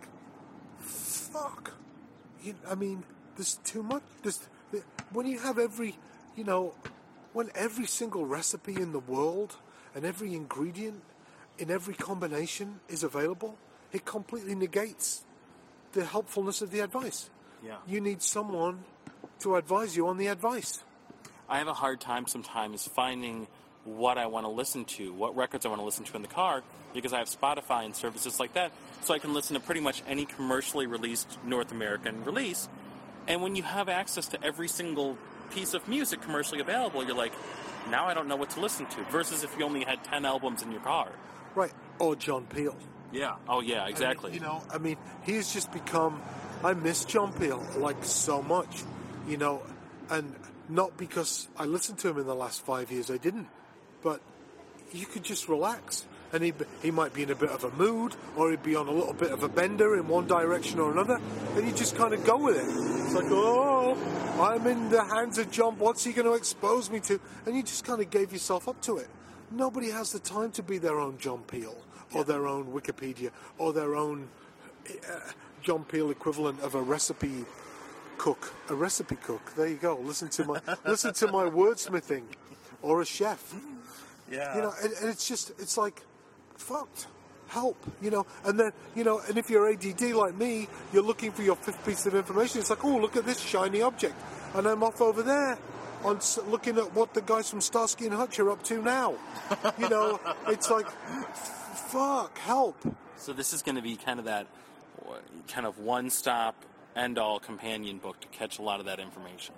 fuck. 1.36 1.74
You, 2.44 2.56
I 2.70 2.76
mean, 2.76 3.04
there's 3.36 3.56
too 3.64 3.84
much. 3.84 4.04
There's, 4.24 4.40
when 5.12 5.28
you 5.28 5.40
have 5.40 5.60
every, 5.60 5.98
you 6.36 6.44
know, 6.44 6.74
when 7.34 7.50
every 7.56 7.86
single 7.86 8.26
recipe 8.26 8.76
in 8.76 8.92
the 8.92 9.00
world 9.00 9.56
and 9.94 10.06
every 10.06 10.34
ingredient 10.34 11.02
in 11.58 11.72
every 11.72 11.94
combination 11.94 12.80
is 12.88 13.04
available, 13.04 13.58
it 13.92 14.06
completely 14.06 14.56
negates 14.56 15.24
the 15.94 16.06
helpfulness 16.06 16.62
of 16.62 16.72
the 16.72 16.82
advice. 16.82 17.30
Yeah. 17.64 17.78
You 17.88 18.02
need 18.02 18.22
someone 18.22 18.84
to 19.40 19.56
advise 19.56 19.96
you 19.96 20.08
on 20.08 20.18
the 20.18 20.28
advice. 20.28 20.84
I 21.48 21.60
have 21.60 21.68
a 21.68 21.74
hard 21.74 22.02
time 22.02 22.28
sometimes 22.28 22.88
finding 22.88 23.48
what 23.86 24.18
I 24.18 24.26
want 24.26 24.46
to 24.46 24.50
listen 24.50 24.86
to, 24.86 25.14
what 25.14 25.36
records 25.36 25.66
I 25.66 25.70
want 25.70 25.80
to 25.80 25.86
listen 25.86 26.04
to 26.06 26.16
in 26.16 26.22
the 26.22 26.28
car, 26.28 26.64
because 26.94 27.14
I 27.14 27.20
have 27.20 27.30
Spotify 27.30 27.86
and 27.86 27.96
services 27.96 28.40
like 28.40 28.54
that, 28.54 28.72
so 29.02 29.14
I 29.14 29.20
can 29.20 29.34
listen 29.34 29.54
to 29.54 29.60
pretty 29.60 29.82
much 29.82 30.04
any 30.08 30.26
commercially 30.26 30.88
released 30.88 31.38
North 31.46 31.72
American 31.72 32.24
release. 32.26 32.68
And 33.28 33.42
when 33.42 33.56
you 33.56 33.64
have 33.64 33.90
access 33.90 34.28
to 34.30 34.44
every 34.44 34.68
single 34.68 35.18
piece 35.52 35.74
of 35.74 35.88
music 35.88 36.22
commercially 36.22 36.60
available, 36.60 37.06
you're 37.06 37.16
like, 37.16 37.34
now 37.90 38.06
I 38.06 38.14
don't 38.14 38.28
know 38.28 38.36
what 38.36 38.50
to 38.52 38.60
listen 38.60 38.86
to. 38.88 39.04
Versus 39.06 39.44
if 39.44 39.56
you 39.58 39.66
only 39.66 39.84
had 39.84 40.04
10 40.04 40.26
albums 40.26 40.64
in 40.64 40.72
your 40.72 40.82
car. 40.82 41.10
Right. 41.54 41.72
Or 42.00 42.16
John 42.16 42.46
Peel. 42.46 42.76
Yeah. 43.12 43.36
Oh, 43.48 43.62
yeah, 43.62 43.88
exactly. 43.88 44.32
I 44.32 44.34
mean, 44.34 44.42
you 44.42 44.48
know, 44.48 44.64
I 44.72 44.78
mean, 44.78 44.98
he's 45.24 45.54
just 45.54 45.72
become. 45.72 46.22
I 46.64 46.74
miss 46.74 47.06
John 47.06 47.32
Peel 47.34 47.64
like 47.78 48.04
so 48.04 48.42
much, 48.42 48.84
you 49.28 49.38
know, 49.38 49.62
and 50.10 50.36
not 50.68 50.98
because 50.98 51.48
I 51.58 51.66
listened 51.66 52.00
to 52.00 52.10
him 52.10 52.18
in 52.18 52.26
the 52.26 52.36
last 52.36 52.62
five 52.62 52.92
years. 52.92 53.12
I 53.12 53.18
didn't, 53.18 53.48
but 54.06 54.22
you 54.94 55.08
could 55.08 55.24
just 55.24 55.50
relax, 55.50 56.06
and 56.32 56.44
he 56.44 56.54
he 56.84 56.92
might 56.92 57.12
be 57.12 57.24
in 57.24 57.32
a 57.32 57.36
bit 57.36 57.50
of 57.50 57.64
a 57.64 57.72
mood, 57.72 58.16
or 58.38 58.52
he'd 58.52 58.62
be 58.62 58.76
on 58.76 58.88
a 58.88 58.92
little 58.92 59.14
bit 59.14 59.32
of 59.32 59.42
a 59.42 59.50
bender 59.50 59.98
in 59.98 60.08
one 60.08 60.28
direction 60.28 60.80
or 60.80 60.92
another, 60.92 61.20
and 61.56 61.68
you 61.68 61.74
just 61.74 61.96
kind 61.98 62.14
of 62.14 62.24
go 62.24 62.38
with 62.38 62.56
it. 62.56 62.68
It's 63.04 63.16
like, 63.16 63.26
oh, 63.30 63.98
I'm 64.40 64.68
in 64.68 64.90
the 64.90 65.04
hands 65.04 65.40
of 65.40 65.50
John. 65.50 65.80
What's 65.80 66.04
he 66.04 66.14
going 66.14 66.28
to 66.28 66.36
expose 66.36 66.92
me 66.92 67.00
to? 67.02 67.20
And 67.48 67.56
you 67.56 67.64
just 67.64 67.84
kind 67.84 68.00
of 68.00 68.12
gave 68.12 68.32
yourself 68.32 68.70
up 68.70 68.80
to 68.82 68.98
it. 68.98 69.10
nobody 69.52 69.90
has 69.90 70.12
the 70.12 70.20
time 70.20 70.52
to 70.52 70.64
be 70.64 70.78
their 70.78 71.00
own 71.00 71.18
John 71.18 71.42
Peel 71.48 71.76
or 72.14 72.24
their 72.24 72.46
own 72.48 72.66
Wikipedia 72.68 73.32
or 73.58 73.74
their 73.74 73.96
own 73.96 74.28
uh, 74.88 75.20
John 75.64 75.84
Peel 75.84 76.12
equivalent 76.12 76.60
of 76.62 76.76
a 76.76 76.82
recipe 76.82 77.46
cook. 78.18 78.54
A 78.70 78.76
recipe 78.76 79.16
cook. 79.16 79.54
There 79.56 79.68
you 79.68 79.78
go. 79.78 79.98
Listen 79.98 80.30
to 80.30 80.46
my 80.46 80.60
listen 80.86 81.14
to 81.16 81.28
my 81.28 81.44
wordsmithing, 81.62 82.24
or 82.82 83.02
a 83.02 83.06
chef. 83.06 83.56
Yeah. 84.32 84.56
You 84.56 84.62
know, 84.64 84.74
and, 84.82 84.94
and 84.94 85.10
it's 85.10 85.28
just 85.28 85.52
it's 85.60 85.78
like 85.78 86.02
fucked. 86.58 87.08
Help, 87.48 87.78
you 88.02 88.10
know, 88.10 88.26
and 88.44 88.60
then 88.60 88.72
you 88.96 89.04
know, 89.04 89.22
and 89.30 89.38
if 89.38 89.52
you're 89.52 89.72
ADD 89.72 90.02
like 90.14 90.36
me, 90.36 90.68
you're 90.92 91.04
looking 91.04 91.32
for 91.32 91.44
your 91.44 91.56
fifth 91.56 91.86
piece 91.86 92.08
of 92.08 92.16
information. 92.16 92.60
It's 92.60 92.72
like, 92.72 92.84
oh, 92.84 92.98
look 92.98 93.16
at 93.16 93.24
this 93.24 93.40
shiny 93.40 93.84
object, 93.84 94.16
and 94.56 94.68
I'm 94.68 94.82
off 94.82 95.00
over 95.00 95.22
there 95.22 95.56
on 96.06 96.20
looking 96.48 96.78
at 96.78 96.94
what 96.94 97.14
the 97.14 97.22
guys 97.22 97.50
from 97.50 97.62
Starsky 97.62 98.06
and 98.06 98.14
Hutch 98.14 98.40
are 98.40 98.50
up 98.52 98.64
to 98.64 98.82
now. 98.82 99.16
You 99.80 99.90
know, 99.90 100.20
it's 100.48 100.70
like, 100.70 100.88
fuck, 101.90 102.38
help. 102.40 102.78
So 103.18 103.34
this 103.34 103.54
is 103.54 103.62
going 103.62 103.76
to 103.76 103.82
be 103.82 103.96
kind 103.96 104.20
of 104.20 104.26
that 104.26 104.48
kind 105.48 105.68
of 105.68 105.80
one-stop 105.80 106.56
end-all 106.96 107.40
companion 107.40 107.98
book 107.98 108.20
to 108.22 108.28
catch 108.30 108.58
a 108.60 108.62
lot 108.62 108.80
of 108.80 108.86
that 108.86 109.00
information. 109.00 109.54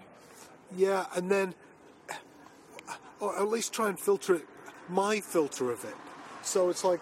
Yeah, 0.75 1.05
and 1.15 1.29
then, 1.29 1.53
or 3.19 3.37
at 3.37 3.47
least 3.47 3.73
try 3.73 3.89
and 3.89 3.99
filter 3.99 4.35
it, 4.35 4.45
my 4.89 5.19
filter 5.19 5.71
of 5.71 5.83
it. 5.83 5.95
So 6.41 6.69
it's 6.69 6.83
like, 6.83 7.01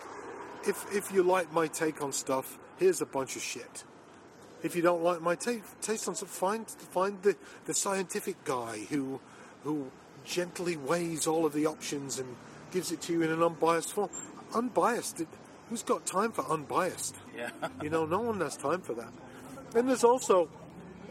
if 0.67 0.85
if 0.93 1.11
you 1.11 1.23
like 1.23 1.51
my 1.53 1.67
take 1.67 2.01
on 2.01 2.11
stuff, 2.11 2.57
here's 2.77 3.01
a 3.01 3.05
bunch 3.05 3.35
of 3.35 3.41
shit. 3.41 3.83
If 4.63 4.75
you 4.75 4.81
don't 4.81 5.03
like 5.03 5.21
my 5.21 5.35
take, 5.35 5.61
taste 5.81 6.07
on 6.07 6.15
stuff, 6.15 6.29
find 6.29 6.67
find 6.67 7.21
the, 7.21 7.35
the 7.65 7.73
scientific 7.73 8.43
guy 8.43 8.79
who 8.89 9.19
who 9.63 9.91
gently 10.23 10.75
weighs 10.75 11.27
all 11.27 11.45
of 11.45 11.53
the 11.53 11.65
options 11.65 12.19
and 12.19 12.35
gives 12.71 12.91
it 12.91 13.01
to 13.01 13.13
you 13.13 13.21
in 13.21 13.31
an 13.31 13.43
unbiased 13.43 13.93
form. 13.93 14.09
Unbiased. 14.53 15.21
It, 15.21 15.27
who's 15.69 15.83
got 15.83 16.05
time 16.05 16.31
for 16.31 16.45
unbiased? 16.49 17.15
Yeah. 17.35 17.49
You 17.83 17.89
know, 17.89 18.05
no 18.05 18.21
one 18.21 18.39
has 18.41 18.57
time 18.57 18.81
for 18.81 18.93
that. 18.93 19.11
And 19.75 19.87
there's 19.87 20.03
also 20.03 20.49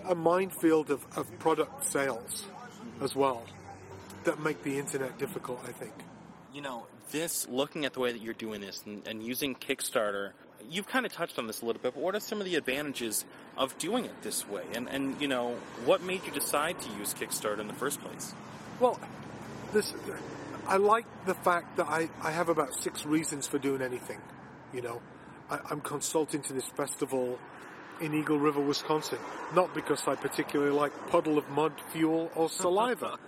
a 0.09 0.15
minefield 0.15 0.91
of, 0.91 1.07
of 1.17 1.27
product 1.39 1.85
sales 1.85 2.45
as 3.01 3.15
well 3.15 3.45
that 4.25 4.41
make 4.41 4.63
the 4.63 4.79
internet 4.79 5.19
difficult, 5.19 5.61
I 5.69 5.73
think. 5.73 5.93
You 6.55 6.61
know, 6.61 6.87
this, 7.11 7.49
looking 7.49 7.85
at 7.85 7.95
the 7.95 8.01
way 8.01 8.13
that 8.13 8.23
you're 8.23 8.33
doing 8.33 8.61
this 8.61 8.85
and, 8.87 9.05
and 9.09 9.21
using 9.21 9.57
Kickstarter, 9.57 10.31
you've 10.71 10.87
kind 10.87 11.05
of 11.05 11.13
touched 11.13 11.37
on 11.37 11.49
this 11.49 11.63
a 11.63 11.67
little 11.67 11.83
bit, 11.83 11.95
but 11.95 12.01
what 12.01 12.15
are 12.15 12.21
some 12.21 12.39
of 12.39 12.45
the 12.45 12.55
advantages 12.55 13.25
of 13.57 13.77
doing 13.77 14.05
it 14.05 14.23
this 14.23 14.49
way? 14.49 14.63
And, 14.73 14.89
and 14.89 15.21
you 15.21 15.27
know, 15.27 15.57
what 15.85 16.01
made 16.05 16.25
you 16.25 16.31
decide 16.31 16.81
to 16.81 16.91
use 16.93 17.13
Kickstarter 17.13 17.59
in 17.59 17.67
the 17.67 17.75
first 17.75 18.01
place? 18.01 18.35
Well, 18.79 19.01
this 19.73 19.93
I 20.69 20.77
like 20.77 21.07
the 21.27 21.35
fact 21.35 21.77
that 21.77 21.89
I, 21.89 22.09
I 22.23 22.31
have 22.31 22.49
about 22.49 22.73
six 22.81 23.05
reasons 23.05 23.49
for 23.49 23.59
doing 23.59 23.83
anything. 23.83 24.21
You 24.73 24.83
know, 24.83 25.03
I, 25.51 25.59
I'm 25.69 25.81
consulting 25.81 26.41
to 26.43 26.53
this 26.53 26.69
festival 26.77 27.37
in 28.05 28.15
Eagle 28.15 28.39
River, 28.39 28.61
Wisconsin, 28.61 29.19
not 29.55 29.75
because 29.75 30.07
I 30.07 30.15
particularly 30.15 30.73
like 30.73 30.93
Puddle 31.09 31.39
of 31.39 31.49
Mudd, 31.51 31.73
fuel, 31.91 32.31
or 32.35 32.49
saliva, 32.49 33.19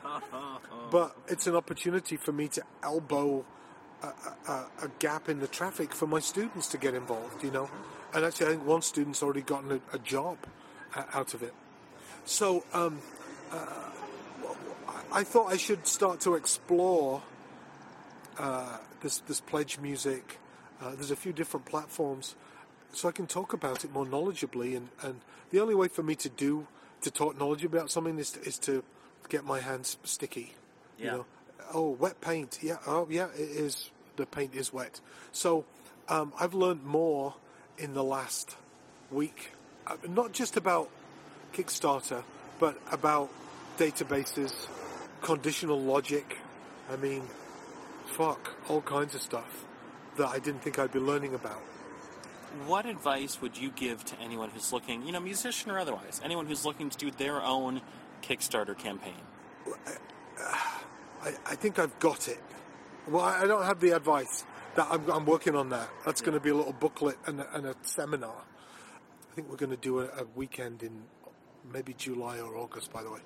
but 0.91 1.17
it's 1.29 1.47
an 1.47 1.57
opportunity 1.57 2.17
for 2.17 2.33
me 2.33 2.49
to 2.49 2.63
elbow 2.83 3.45
a, 4.03 4.07
a, 4.07 4.67
a 4.83 4.89
gap 4.99 5.29
in 5.29 5.41
the 5.41 5.49
traffic 5.49 5.93
for 5.93 6.07
my 6.07 6.21
students 6.21 6.69
to 6.69 6.79
get 6.79 6.95
involved. 6.95 7.43
You 7.43 7.51
know, 7.51 7.71
and 8.15 8.25
actually, 8.25 8.47
I 8.47 8.51
think 8.51 8.67
one 8.67 8.83
student's 8.83 9.23
already 9.23 9.43
gotten 9.43 9.73
a, 9.73 9.97
a 9.97 9.99
job 9.99 10.39
uh, 10.95 11.05
out 11.13 11.35
of 11.35 11.43
it. 11.43 11.55
So. 12.25 12.65
Um, 12.73 13.01
I 15.13 15.25
thought 15.25 15.51
I 15.53 15.57
should 15.57 15.87
start 15.87 16.21
to 16.21 16.35
explore 16.35 17.23
uh, 18.39 18.79
this 19.01 19.19
this 19.21 19.41
pledge 19.41 19.79
music. 19.79 20.39
Uh, 20.81 20.91
there's 20.95 21.11
a 21.11 21.17
few 21.17 21.33
different 21.33 21.65
platforms, 21.65 22.35
so 22.93 23.09
I 23.09 23.13
can 23.13 23.27
talk 23.27 23.53
about 23.53 23.85
it 23.85 23.93
more 23.93 24.07
knowledgeably. 24.07 24.77
And, 24.77 24.89
and 25.03 25.21
the 25.51 25.61
only 25.61 25.75
way 25.75 25.89
for 25.89 26.03
me 26.03 26.15
to 26.17 26.29
do 26.29 26.67
to 27.03 27.11
talk 27.11 27.39
knowledgeably 27.39 27.65
about 27.65 27.91
something 27.91 28.19
is 28.19 28.31
to, 28.33 28.41
is 28.43 28.59
to 28.61 28.83
get 29.29 29.45
my 29.45 29.61
hands 29.61 29.97
sticky. 30.05 30.55
You 30.99 31.05
Yeah. 31.05 31.11
know, 31.13 31.27
oh, 31.75 31.91
wet 31.91 32.21
paint. 32.21 32.59
Yeah. 32.63 32.79
Oh, 32.87 33.07
yeah. 33.11 33.29
It 33.35 33.51
is. 33.51 33.91
The 34.17 34.25
paint 34.27 34.55
is 34.55 34.73
wet. 34.73 35.01
So 35.33 35.67
um, 36.09 36.33
I've 36.41 36.55
learned 36.55 36.85
more 36.85 37.35
in 37.77 37.93
the 37.93 38.03
last 38.05 38.57
week, 39.11 39.53
uh, 39.87 39.97
not 40.09 40.33
just 40.33 40.57
about 40.57 40.89
Kickstarter, 41.53 42.23
but 42.59 42.79
about 42.91 43.29
databases, 43.77 44.67
conditional 45.21 45.79
logic. 45.81 46.39
I 46.91 46.97
mean, 46.97 47.23
fuck, 48.07 48.55
all 48.69 48.81
kinds 48.81 49.15
of 49.15 49.21
stuff 49.21 49.65
that 50.17 50.29
I 50.29 50.39
didn't 50.39 50.63
think 50.63 50.79
I'd 50.79 50.93
be 50.93 50.99
learning 50.99 51.35
about. 51.35 51.61
What 52.67 52.87
advice 52.87 53.41
would 53.43 53.57
you 53.57 53.71
give 53.71 54.05
to 54.07 54.19
anyone 54.21 54.51
who's 54.51 54.73
looking, 54.73 55.07
you 55.07 55.13
know, 55.13 55.21
musician 55.21 55.71
or 55.71 55.79
otherwise, 55.79 56.21
anyone 56.25 56.47
who's 56.47 56.65
looking 56.65 56.91
to 56.91 56.97
do 56.97 57.11
their 57.11 57.43
own 57.43 57.83
Kickstarter 58.23 58.77
campaign? 58.77 59.15
I, 61.23 61.35
I 61.45 61.55
think 61.57 61.79
I've 61.79 61.99
got 61.99 62.29
it. 62.29 62.43
Well, 63.09 63.25
I 63.25 63.47
don't 63.47 63.65
have 63.65 63.81
the 63.81 63.91
advice. 63.91 64.45
That 64.77 64.89
I'm, 64.91 65.09
I'm 65.11 65.27
working 65.27 65.55
on 65.55 65.71
that. 65.71 65.89
That's 66.05 66.21
going 66.21 66.35
to 66.35 66.41
be 66.41 66.51
a 66.51 66.55
little 66.55 66.73
booklet 66.73 67.17
and 67.27 67.41
a, 67.41 67.57
and 67.57 67.67
a 67.67 67.75
seminar. 67.83 68.35
I 69.31 69.35
think 69.35 69.49
we're 69.51 69.57
going 69.57 69.71
to 69.71 69.77
do 69.77 70.01
a, 70.01 70.05
a 70.05 70.25
weekend 70.35 70.83
in 70.83 71.03
maybe 71.73 71.95
July 71.95 72.41
or 72.41 72.57
August. 72.57 72.93
By 72.93 73.03
the 73.03 73.11
way, 73.11 73.21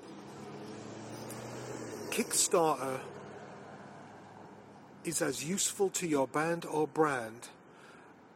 Kickstarter 2.10 3.00
is 5.04 5.22
as 5.22 5.44
useful 5.44 5.88
to 5.90 6.06
your 6.06 6.26
band 6.26 6.64
or 6.66 6.86
brand 6.86 7.48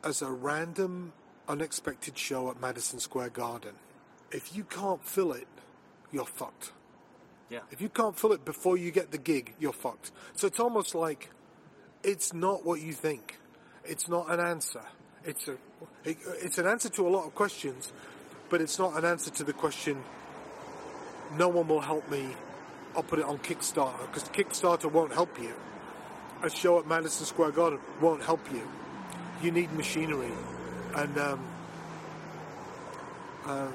as 0.05 0.23
a 0.23 0.31
random, 0.31 1.13
unexpected 1.49 2.17
show 2.19 2.51
at 2.51 2.61
Madison 2.61 2.99
Square 3.01 3.31
Garden. 3.31 3.75
If 4.31 4.55
you 4.55 4.65
can't 4.65 5.05
fill 5.05 5.33
it, 5.33 5.49
you're 6.13 6.27
fucked. 6.27 6.73
Yeah. 7.51 7.61
If 7.71 7.81
you 7.81 7.89
can't 7.89 8.19
fill 8.19 8.33
it 8.33 8.45
before 8.45 8.77
you 8.77 8.91
get 8.91 9.11
the 9.11 9.19
gig, 9.19 9.55
you're 9.59 9.73
fucked. 9.73 10.11
So 10.35 10.47
it's 10.47 10.61
almost 10.61 10.95
like 10.95 11.31
it's 12.03 12.33
not 12.33 12.65
what 12.65 12.81
you 12.81 12.93
think. 12.93 13.39
It's 13.85 14.09
not 14.09 14.31
an 14.31 14.41
answer. 14.41 14.83
It's 15.25 15.49
a 15.49 15.53
it, 16.05 16.19
it's 16.43 16.59
an 16.59 16.67
answer 16.67 16.89
to 16.91 17.07
a 17.07 17.11
lot 17.11 17.27
of 17.27 17.35
questions, 17.35 17.93
but 18.51 18.61
it's 18.61 18.79
not 18.79 18.97
an 18.97 19.05
answer 19.05 19.31
to 19.31 19.45
the 19.45 19.53
question. 19.53 20.03
No 21.37 21.49
one 21.49 21.69
will 21.69 21.81
help 21.81 22.09
me. 22.11 22.29
I'll 22.97 23.03
put 23.03 23.19
it 23.19 23.25
on 23.25 23.39
Kickstarter 23.39 24.01
because 24.13 24.29
Kickstarter 24.29 24.91
won't 24.91 25.13
help 25.13 25.41
you. 25.41 25.53
A 26.43 26.51
show 26.51 26.79
at 26.79 26.87
Madison 26.87 27.27
Square 27.27 27.53
Garden 27.53 27.79
won't 28.01 28.23
help 28.23 28.41
you. 28.53 28.69
You 29.43 29.51
need 29.51 29.73
machinery, 29.73 30.33
and 30.95 31.19
um, 31.19 31.41
uh, 33.47 33.69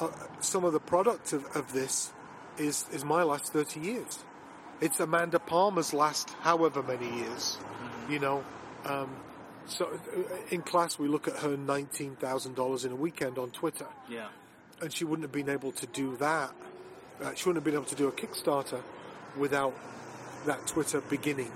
uh, 0.00 0.08
some 0.40 0.64
of 0.64 0.72
the 0.72 0.80
product 0.80 1.32
of, 1.32 1.44
of 1.56 1.72
this 1.72 2.12
is 2.58 2.86
is 2.92 3.04
my 3.04 3.22
last 3.22 3.52
thirty 3.52 3.80
years. 3.80 4.24
It's 4.80 5.00
Amanda 5.00 5.38
Palmer's 5.38 5.92
last 5.92 6.30
however 6.40 6.82
many 6.82 7.08
years, 7.16 7.58
you 8.08 8.18
know. 8.18 8.44
Um, 8.86 9.10
so 9.66 9.86
uh, 9.86 10.20
in 10.50 10.62
class 10.62 10.98
we 10.98 11.08
look 11.08 11.28
at 11.28 11.36
her 11.36 11.56
nineteen 11.56 12.16
thousand 12.16 12.54
dollars 12.54 12.84
in 12.84 12.92
a 12.92 12.96
weekend 12.96 13.36
on 13.38 13.50
Twitter, 13.50 13.86
Yeah. 14.08 14.28
and 14.80 14.92
she 14.92 15.04
wouldn't 15.04 15.24
have 15.24 15.32
been 15.32 15.48
able 15.52 15.72
to 15.72 15.86
do 15.88 16.16
that. 16.16 16.52
Uh, 17.22 17.34
she 17.34 17.48
wouldn't 17.48 17.56
have 17.56 17.64
been 17.64 17.74
able 17.74 17.84
to 17.90 17.94
do 17.94 18.08
a 18.08 18.12
Kickstarter 18.12 18.80
without 19.36 19.74
that 20.46 20.66
Twitter 20.66 21.00
beginning, 21.02 21.52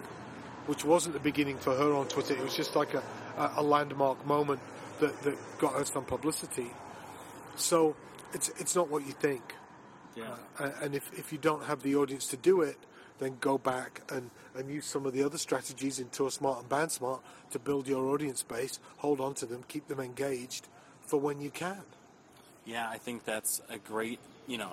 which 0.68 0.84
wasn't 0.84 1.14
the 1.14 1.20
beginning 1.20 1.56
for 1.56 1.74
her 1.74 1.94
on 1.94 2.06
Twitter. 2.08 2.34
It 2.34 2.44
was 2.44 2.54
just 2.54 2.76
like 2.76 2.92
a, 2.92 3.02
a, 3.56 3.62
landmark 3.62 4.24
moment 4.26 4.60
that, 5.00 5.20
that 5.22 5.34
got 5.58 5.72
her 5.72 5.84
some 5.86 6.04
publicity. 6.04 6.70
So 7.56 7.96
it's 8.34 8.50
it's 8.60 8.76
not 8.76 8.90
what 8.90 9.06
you 9.06 9.12
think. 9.12 9.54
Yeah. 10.14 10.34
Uh, 10.58 10.70
and 10.82 10.94
if, 10.94 11.10
if 11.18 11.32
you 11.32 11.38
don't 11.38 11.64
have 11.64 11.82
the 11.82 11.96
audience 11.96 12.26
to 12.28 12.36
do 12.36 12.60
it, 12.60 12.76
then 13.18 13.38
go 13.40 13.56
back 13.56 14.02
and, 14.10 14.30
and 14.54 14.70
use 14.70 14.84
some 14.84 15.06
of 15.06 15.14
the 15.14 15.22
other 15.22 15.38
strategies 15.38 15.98
in 15.98 16.10
Tour 16.10 16.30
Smart 16.30 16.60
and 16.60 16.68
Band 16.68 16.92
Smart 16.92 17.22
to 17.50 17.58
build 17.58 17.88
your 17.88 18.06
audience 18.08 18.42
base, 18.42 18.78
hold 18.98 19.20
on 19.20 19.34
to 19.34 19.46
them, 19.46 19.64
keep 19.68 19.88
them 19.88 20.00
engaged 20.00 20.68
for 21.06 21.18
when 21.18 21.40
you 21.40 21.50
can. 21.50 21.82
Yeah, 22.66 22.88
I 22.88 22.98
think 22.98 23.24
that's 23.24 23.62
a 23.70 23.78
great, 23.78 24.18
you 24.46 24.58
know, 24.58 24.72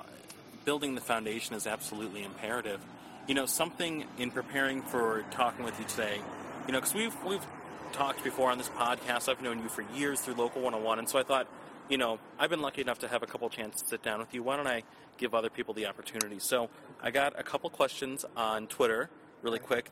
building 0.66 0.96
the 0.96 1.02
foundation 1.02 1.56
is 1.56 1.66
absolutely 1.66 2.24
imperative. 2.24 2.82
You 3.28 3.34
know, 3.34 3.48
something 3.48 4.06
in 4.20 4.30
preparing 4.30 4.84
for 4.84 5.26
talking 5.32 5.66
with 5.66 5.80
you 5.80 5.86
today, 5.86 6.20
you 6.68 6.74
know, 6.74 6.80
because 6.80 6.94
we've 6.94 7.24
we've 7.24 7.46
talked 7.92 8.24
before 8.24 8.52
on 8.52 8.60
this 8.60 8.70
podcast. 8.70 9.30
I've 9.30 9.42
known 9.42 9.64
you 9.64 9.70
for 9.70 9.84
years 9.96 10.22
through 10.22 10.36
Local 10.36 10.62
101, 10.62 11.00
and 11.00 11.10
so 11.10 11.18
I 11.18 11.24
thought, 11.24 11.48
you 11.90 11.98
know, 11.98 12.20
I've 12.38 12.52
been 12.52 12.62
lucky 12.62 12.82
enough 12.82 13.00
to 13.00 13.08
have 13.08 13.24
a 13.24 13.26
couple 13.26 13.50
chances 13.50 13.82
to 13.82 13.88
sit 13.88 14.04
down 14.04 14.20
with 14.20 14.32
you. 14.36 14.44
Why 14.44 14.58
don't 14.58 14.68
I 14.68 14.84
give 15.18 15.34
other 15.34 15.50
people 15.50 15.74
the 15.74 15.88
opportunity? 15.88 16.38
So 16.38 16.70
I 17.02 17.10
got 17.10 17.40
a 17.40 17.42
couple 17.42 17.68
questions 17.72 18.26
on 18.38 18.68
Twitter, 18.68 19.10
really 19.42 19.58
quick, 19.60 19.90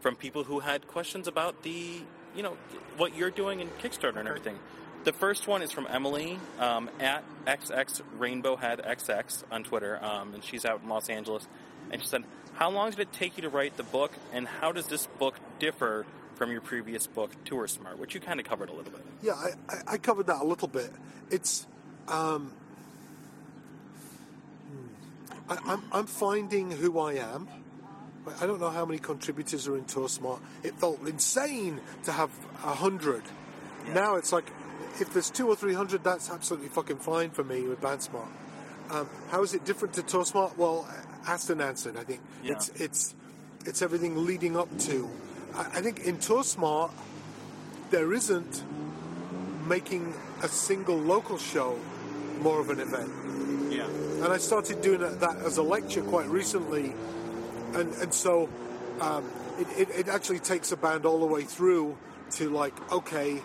from 0.00 0.14
people 0.14 0.44
who 0.44 0.60
had 0.60 0.86
questions 0.86 1.28
about 1.28 1.62
the, 1.62 2.02
you 2.34 2.42
know, 2.42 2.58
what 2.98 3.16
you're 3.16 3.30
doing 3.30 3.60
in 3.60 3.68
Kickstarter 3.82 4.18
and 4.18 4.28
everything. 4.28 4.58
The 5.04 5.14
first 5.14 5.46
one 5.46 5.62
is 5.62 5.72
from 5.72 5.86
Emily 5.88 6.38
um, 6.58 6.90
at 7.00 7.22
XX 7.46 8.02
Rainbowhead 8.18 8.84
XX 8.84 9.44
on 9.50 9.64
Twitter, 9.64 10.04
um, 10.04 10.34
and 10.34 10.44
she's 10.44 10.66
out 10.66 10.82
in 10.82 10.90
Los 10.90 11.08
Angeles. 11.08 11.46
And 11.90 12.02
she 12.02 12.08
said, 12.08 12.24
How 12.56 12.70
long 12.70 12.90
did 12.90 13.00
it 13.00 13.12
take 13.12 13.36
you 13.36 13.42
to 13.42 13.50
write 13.50 13.76
the 13.76 13.82
book, 13.82 14.12
and 14.32 14.48
how 14.48 14.72
does 14.72 14.86
this 14.86 15.06
book 15.18 15.38
differ 15.58 16.06
from 16.36 16.50
your 16.50 16.62
previous 16.62 17.06
book, 17.06 17.30
Tour 17.44 17.68
Smart, 17.68 17.98
which 17.98 18.14
you 18.14 18.20
kind 18.20 18.40
of 18.40 18.46
covered 18.46 18.70
a 18.70 18.72
little 18.72 18.92
bit? 18.92 19.04
Yeah, 19.22 19.34
I, 19.34 19.50
I, 19.68 19.76
I 19.88 19.98
covered 19.98 20.26
that 20.28 20.40
a 20.40 20.44
little 20.44 20.68
bit. 20.68 20.90
It's 21.30 21.66
um, 22.08 22.52
hmm, 24.70 25.52
I, 25.52 25.72
I'm, 25.72 25.82
I'm 25.92 26.06
finding 26.06 26.70
who 26.70 26.98
I 26.98 27.14
am. 27.14 27.46
I 28.40 28.46
don't 28.46 28.58
know 28.58 28.70
how 28.70 28.86
many 28.86 28.98
contributors 28.98 29.68
are 29.68 29.76
in 29.76 29.84
Tour 29.84 30.08
Smart. 30.08 30.40
It 30.62 30.74
felt 30.78 31.06
insane 31.06 31.80
to 32.04 32.12
have 32.12 32.30
a 32.64 32.74
hundred. 32.74 33.22
Now 33.92 34.16
it's 34.16 34.32
like 34.32 34.50
if 34.98 35.12
there's 35.12 35.30
two 35.30 35.46
or 35.46 35.56
three 35.56 35.74
hundred, 35.74 36.02
that's 36.02 36.30
absolutely 36.30 36.68
fucking 36.68 36.98
fine 36.98 37.30
for 37.30 37.44
me 37.44 37.62
with 37.62 37.80
BandSmart. 37.82 38.28
Um, 38.90 39.08
how 39.30 39.42
is 39.42 39.52
it 39.52 39.64
different 39.64 39.94
to 39.94 40.02
Tour 40.02 40.24
Smart? 40.24 40.56
Well, 40.56 40.88
asked 41.26 41.50
and 41.50 41.60
answered. 41.60 41.96
I 41.96 42.04
think 42.04 42.20
Yeah. 42.42 42.52
it's 42.52 42.68
it's 42.76 43.14
it's 43.64 43.82
everything 43.82 44.24
leading 44.26 44.56
up 44.56 44.68
to. 44.80 45.08
I, 45.54 45.60
I 45.60 45.80
think 45.82 46.00
in 46.00 46.18
Tour 46.18 46.44
Smart 46.44 46.90
there 47.90 48.12
isn't 48.12 48.62
making 49.66 50.14
a 50.42 50.48
single 50.48 50.96
local 50.96 51.38
show 51.38 51.78
more 52.40 52.60
of 52.60 52.70
an 52.70 52.80
event. 52.80 53.10
Yeah. 53.70 53.86
And 54.22 54.32
I 54.32 54.38
started 54.38 54.80
doing 54.82 55.00
that 55.00 55.20
that 55.20 55.36
as 55.38 55.58
a 55.58 55.62
lecture 55.62 56.02
quite 56.02 56.26
recently, 56.28 56.94
and 57.74 57.92
and 57.94 58.12
so 58.14 58.48
um, 59.00 59.24
it, 59.58 59.68
it, 59.88 59.90
it 59.90 60.08
actually 60.08 60.38
takes 60.40 60.72
a 60.72 60.76
band 60.76 61.04
all 61.04 61.18
the 61.20 61.26
way 61.26 61.42
through 61.42 61.96
to 62.32 62.48
like 62.50 62.74
okay, 62.92 63.42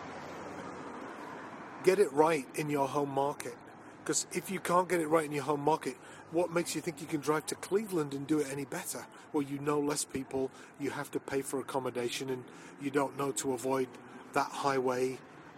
get 1.84 2.00
it 2.00 2.12
right 2.14 2.46
in 2.56 2.70
your 2.70 2.88
home 2.88 3.10
market. 3.10 3.56
Because 4.04 4.26
if 4.34 4.50
you 4.50 4.60
can't 4.60 4.90
get 4.90 5.00
it 5.00 5.08
right 5.08 5.26
in 5.26 5.32
your 5.32 5.44
home 5.44 5.62
market, 5.62 5.96
what 6.32 6.52
makes 6.52 6.76
you 6.76 6.82
think 6.82 7.02
you 7.02 7.08
can 7.08 7.20
drive 7.22 7.46
to 7.48 7.56
Cleveland 7.56 8.14
and 8.14 8.26
do 8.26 8.40
it 8.40 8.48
any 8.52 8.66
better? 8.66 9.06
Well, 9.32 9.44
you 9.44 9.60
know 9.60 9.80
less 9.80 10.04
people, 10.06 10.50
you 10.80 10.90
have 10.90 11.12
to 11.12 11.20
pay 11.20 11.42
for 11.42 11.60
accommodation, 11.60 12.30
and 12.30 12.44
you 12.82 12.90
don't 12.90 13.18
know 13.18 13.32
to 13.34 13.54
avoid 13.54 13.88
that 14.34 14.48
highway 14.48 15.18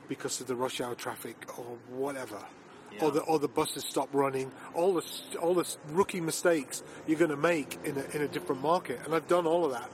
because 0.09 0.41
of 0.41 0.47
the 0.47 0.55
rush 0.55 0.81
hour 0.81 0.95
traffic 0.95 1.37
or 1.57 1.77
whatever. 1.89 2.37
Or 3.01 3.09
the 3.09 3.21
or 3.21 3.39
the 3.39 3.47
buses 3.47 3.83
stop 3.89 4.07
running. 4.13 4.51
All 4.75 4.93
the 4.93 5.03
all 5.41 5.55
the 5.55 5.65
rookie 5.89 6.21
mistakes 6.21 6.83
you're 7.07 7.17
going 7.17 7.31
to 7.31 7.37
make 7.37 7.79
in 7.83 7.97
a, 7.97 8.15
in 8.15 8.21
a 8.21 8.27
different 8.27 8.61
market, 8.61 8.99
and 9.03 9.15
I've 9.15 9.27
done 9.27 9.47
all 9.47 9.65
of 9.65 9.71
that. 9.71 9.89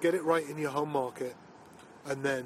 Get 0.00 0.14
it 0.14 0.24
right 0.24 0.44
in 0.48 0.58
your 0.58 0.70
home 0.72 0.90
market, 0.90 1.36
and 2.06 2.24
then 2.24 2.44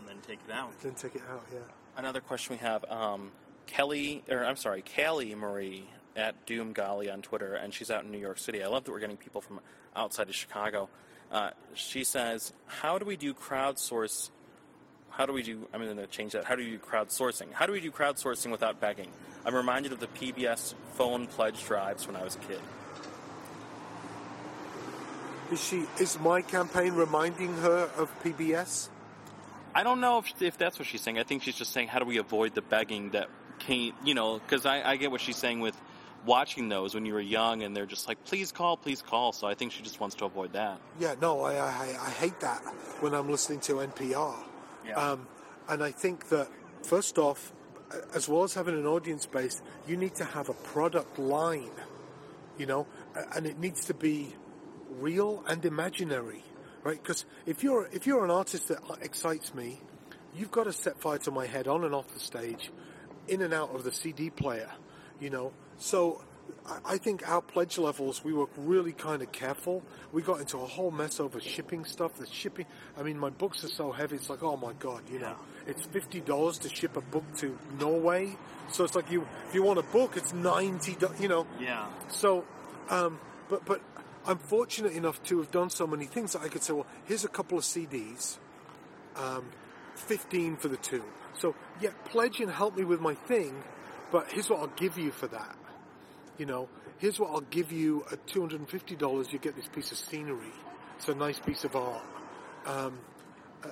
And 0.00 0.08
then 0.08 0.16
take 0.26 0.40
it 0.48 0.52
out. 0.52 0.72
then 0.80 0.94
take 0.94 1.14
it 1.14 1.22
out. 1.30 1.44
Yeah. 1.52 1.60
Another 1.96 2.20
question 2.20 2.56
we 2.56 2.58
have 2.58 2.84
um, 2.90 3.30
Kelly, 3.70 4.24
or 4.28 4.44
I'm 4.44 4.56
sorry, 4.56 4.82
Callie 4.96 5.34
Marie 5.34 5.84
at 6.16 6.44
Doom 6.44 6.72
Golly 6.72 7.08
on 7.08 7.22
Twitter, 7.22 7.54
and 7.54 7.72
she's 7.72 7.90
out 7.90 8.04
in 8.04 8.10
New 8.10 8.18
York 8.18 8.38
City. 8.38 8.62
I 8.62 8.66
love 8.66 8.84
that 8.84 8.90
we're 8.90 8.98
getting 8.98 9.16
people 9.16 9.40
from 9.40 9.60
outside 9.94 10.28
of 10.28 10.34
Chicago. 10.34 10.88
Uh, 11.30 11.50
she 11.74 12.02
says, 12.02 12.52
How 12.66 12.98
do 12.98 13.06
we 13.06 13.16
do 13.16 13.32
crowdsource? 13.32 14.30
How 15.10 15.26
do 15.26 15.32
we 15.32 15.42
do? 15.42 15.68
I'm 15.72 15.82
going 15.82 15.96
to 15.96 16.06
change 16.08 16.32
that. 16.32 16.44
How 16.44 16.56
do 16.56 16.64
we 16.64 16.70
do 16.70 16.78
crowdsourcing? 16.78 17.52
How 17.52 17.66
do 17.66 17.72
we 17.72 17.80
do 17.80 17.90
crowdsourcing 17.92 18.50
without 18.50 18.80
begging? 18.80 19.08
I'm 19.44 19.54
reminded 19.54 19.92
of 19.92 20.00
the 20.00 20.08
PBS 20.08 20.74
phone 20.94 21.26
pledge 21.26 21.64
drives 21.64 22.06
when 22.06 22.16
I 22.16 22.24
was 22.24 22.36
a 22.36 22.38
kid. 22.40 22.60
Is 25.52 25.62
she? 25.62 25.84
Is 26.00 26.18
my 26.18 26.42
campaign 26.42 26.94
reminding 26.94 27.54
her 27.58 27.88
of 27.96 28.10
PBS? 28.22 28.88
I 29.74 29.84
don't 29.84 30.00
know 30.00 30.18
if, 30.18 30.42
if 30.42 30.58
that's 30.58 30.78
what 30.78 30.88
she's 30.88 31.00
saying. 31.00 31.18
I 31.18 31.22
think 31.22 31.44
she's 31.44 31.54
just 31.54 31.72
saying, 31.72 31.88
how 31.88 32.00
do 32.00 32.04
we 32.04 32.18
avoid 32.18 32.54
the 32.54 32.62
begging 32.62 33.10
that 33.10 33.28
came, 33.60 33.94
you 34.04 34.14
know, 34.14 34.38
because 34.38 34.66
I, 34.66 34.82
I 34.82 34.96
get 34.96 35.10
what 35.10 35.20
she's 35.20 35.36
saying 35.36 35.60
with 35.60 35.80
watching 36.26 36.68
those 36.68 36.94
when 36.94 37.06
you 37.06 37.14
were 37.14 37.20
young 37.20 37.62
and 37.62 37.74
they're 37.74 37.86
just 37.86 38.08
like, 38.08 38.22
please 38.24 38.52
call, 38.52 38.76
please 38.76 39.02
call. 39.02 39.32
So 39.32 39.46
I 39.46 39.54
think 39.54 39.72
she 39.72 39.82
just 39.82 40.00
wants 40.00 40.16
to 40.16 40.24
avoid 40.24 40.52
that. 40.52 40.80
Yeah, 40.98 41.14
no, 41.20 41.42
I, 41.42 41.54
I, 41.54 41.96
I 42.00 42.10
hate 42.10 42.40
that 42.40 42.60
when 43.00 43.14
I'm 43.14 43.30
listening 43.30 43.60
to 43.60 43.74
NPR. 43.74 44.34
Yeah. 44.86 44.94
Um, 44.94 45.26
and 45.68 45.82
I 45.82 45.92
think 45.92 46.28
that, 46.28 46.48
first 46.82 47.18
off, 47.18 47.52
as 48.14 48.28
well 48.28 48.44
as 48.44 48.54
having 48.54 48.74
an 48.74 48.86
audience 48.86 49.26
base, 49.26 49.62
you 49.86 49.96
need 49.96 50.14
to 50.16 50.24
have 50.24 50.48
a 50.48 50.54
product 50.54 51.18
line, 51.18 51.70
you 52.58 52.66
know, 52.66 52.86
and 53.34 53.46
it 53.46 53.58
needs 53.58 53.86
to 53.86 53.94
be 53.94 54.34
real 54.98 55.44
and 55.46 55.64
imaginary, 55.64 56.44
right? 56.82 57.00
Because 57.02 57.24
if 57.46 57.62
you're 57.62 57.88
if 57.92 58.06
you're 58.06 58.24
an 58.24 58.30
artist 58.30 58.68
that 58.68 58.78
excites 59.00 59.54
me, 59.54 59.80
you've 60.34 60.50
got 60.50 60.64
to 60.64 60.72
set 60.72 61.00
fire 61.00 61.18
to 61.18 61.30
my 61.30 61.46
head 61.46 61.68
on 61.68 61.84
and 61.84 61.94
off 61.94 62.12
the 62.12 62.20
stage, 62.20 62.70
in 63.30 63.42
and 63.42 63.54
out 63.54 63.74
of 63.74 63.84
the 63.84 63.92
CD 63.92 64.28
player, 64.28 64.70
you 65.20 65.30
know. 65.30 65.52
So 65.78 66.22
I, 66.84 66.98
think 66.98 67.26
our 67.28 67.40
pledge 67.40 67.78
levels, 67.78 68.22
we 68.24 68.32
were 68.32 68.48
really 68.56 68.92
kind 68.92 69.22
of 69.22 69.32
careful. 69.32 69.82
We 70.12 70.22
got 70.22 70.40
into 70.40 70.58
a 70.58 70.66
whole 70.66 70.90
mess 70.90 71.20
over 71.20 71.40
shipping 71.40 71.84
stuff. 71.84 72.14
The 72.14 72.26
shipping, 72.26 72.66
I 72.98 73.02
mean, 73.02 73.18
my 73.18 73.30
books 73.30 73.64
are 73.64 73.68
so 73.68 73.92
heavy. 73.92 74.16
It's 74.16 74.28
like, 74.28 74.42
oh 74.42 74.56
my 74.56 74.72
god, 74.74 75.02
you 75.10 75.18
know, 75.18 75.36
it's 75.66 75.86
fifty 75.86 76.20
dollars 76.20 76.58
to 76.58 76.68
ship 76.68 76.96
a 76.96 77.00
book 77.00 77.24
to 77.38 77.56
Norway. 77.78 78.36
So 78.70 78.84
it's 78.84 78.94
like 78.94 79.10
you, 79.10 79.26
if 79.48 79.54
you 79.54 79.62
want 79.62 79.78
a 79.78 79.84
book, 79.84 80.16
it's 80.16 80.32
ninety, 80.32 80.96
do- 80.96 81.14
you 81.18 81.28
know. 81.28 81.46
Yeah. 81.60 81.86
So, 82.08 82.44
um, 82.90 83.18
but 83.48 83.64
but 83.64 83.80
I'm 84.26 84.38
fortunate 84.38 84.92
enough 84.92 85.22
to 85.24 85.38
have 85.38 85.50
done 85.50 85.70
so 85.70 85.86
many 85.86 86.04
things 86.04 86.32
that 86.32 86.42
I 86.42 86.48
could 86.48 86.62
say, 86.62 86.72
well, 86.72 86.86
here's 87.04 87.24
a 87.24 87.28
couple 87.28 87.56
of 87.58 87.64
CDs, 87.64 88.36
um, 89.16 89.46
15 89.94 90.56
for 90.56 90.68
the 90.68 90.76
two. 90.76 91.04
Yeah, 91.80 91.90
pledge 92.06 92.40
and 92.40 92.50
help 92.50 92.76
me 92.76 92.84
with 92.84 93.00
my 93.00 93.14
thing, 93.14 93.62
but 94.12 94.30
here's 94.30 94.50
what 94.50 94.60
I'll 94.60 94.66
give 94.76 94.98
you 94.98 95.10
for 95.10 95.26
that. 95.28 95.56
You 96.38 96.46
know, 96.46 96.68
here's 96.98 97.18
what 97.18 97.30
I'll 97.30 97.40
give 97.42 97.72
you 97.72 98.04
at 98.12 98.26
$250. 98.26 99.32
You 99.32 99.38
get 99.38 99.56
this 99.56 99.68
piece 99.68 99.92
of 99.92 99.98
scenery. 99.98 100.52
It's 100.96 101.08
a 101.08 101.14
nice 101.14 101.38
piece 101.38 101.64
of 101.64 101.76
art. 101.76 102.02
Um, 102.66 102.98
uh, 103.64 103.68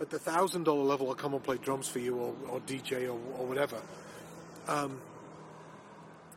at 0.00 0.10
the 0.10 0.18
thousand 0.18 0.64
dollar 0.64 0.82
level, 0.82 1.08
I'll 1.08 1.14
come 1.14 1.34
and 1.34 1.42
play 1.42 1.58
drums 1.58 1.88
for 1.88 1.98
you, 1.98 2.16
or, 2.16 2.34
or 2.48 2.60
DJ, 2.60 3.04
or, 3.04 3.18
or 3.38 3.46
whatever 3.46 3.80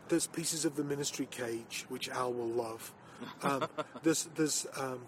there's 0.09 0.27
pieces 0.27 0.65
of 0.65 0.75
the 0.75 0.83
Ministry 0.83 1.27
cage 1.29 1.85
which 1.89 2.09
Al 2.09 2.33
will 2.33 2.47
love. 2.47 2.93
Um, 3.41 3.67
there's 4.03 4.29
there's 4.35 4.67
um, 4.77 5.01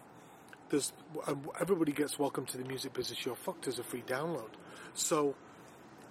there's 0.69 0.93
um, 1.27 1.49
everybody 1.59 1.91
gets 1.91 2.17
welcome 2.17 2.45
to 2.47 2.57
the 2.57 2.63
music 2.63 2.93
business. 2.93 3.25
You're 3.25 3.35
fucked 3.35 3.67
as 3.67 3.79
a 3.79 3.83
free 3.83 4.03
download. 4.07 4.49
So 4.93 5.35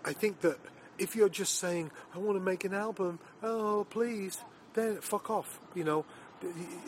I 0.04 0.12
think 0.12 0.40
that 0.40 0.58
if 0.98 1.16
you're 1.16 1.28
just 1.28 1.56
saying 1.56 1.90
I 2.14 2.18
want 2.18 2.38
to 2.38 2.44
make 2.44 2.64
an 2.64 2.74
album, 2.74 3.18
oh 3.42 3.86
please, 3.90 4.38
then 4.74 4.98
fuck 5.00 5.30
off. 5.30 5.60
You 5.74 5.84
know, 5.84 6.04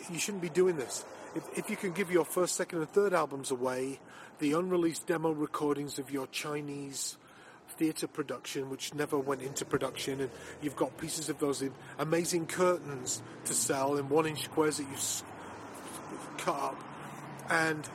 you 0.09 0.19
shouldn't 0.19 0.43
be 0.43 0.49
doing 0.49 0.77
this. 0.77 1.05
If, 1.35 1.57
if 1.57 1.69
you 1.69 1.75
can 1.75 1.91
give 1.91 2.11
your 2.11 2.25
first, 2.25 2.55
second, 2.55 2.79
and 2.79 2.89
third 2.89 3.13
albums 3.13 3.51
away, 3.51 3.99
the 4.39 4.53
unreleased 4.53 5.07
demo 5.07 5.31
recordings 5.31 5.99
of 5.99 6.11
your 6.11 6.27
Chinese 6.27 7.17
theatre 7.77 8.07
production, 8.07 8.69
which 8.69 8.93
never 8.93 9.17
went 9.19 9.41
into 9.41 9.65
production, 9.65 10.21
and 10.21 10.29
you've 10.61 10.75
got 10.75 10.97
pieces 10.97 11.29
of 11.29 11.37
those 11.39 11.63
amazing 11.99 12.45
curtains 12.47 13.21
to 13.45 13.53
sell 13.53 13.97
in 13.97 14.09
one-inch 14.09 14.45
squares 14.45 14.77
that 14.77 14.87
you've 14.89 15.23
cut 16.37 16.55
up, 16.55 16.83
and 17.49 17.87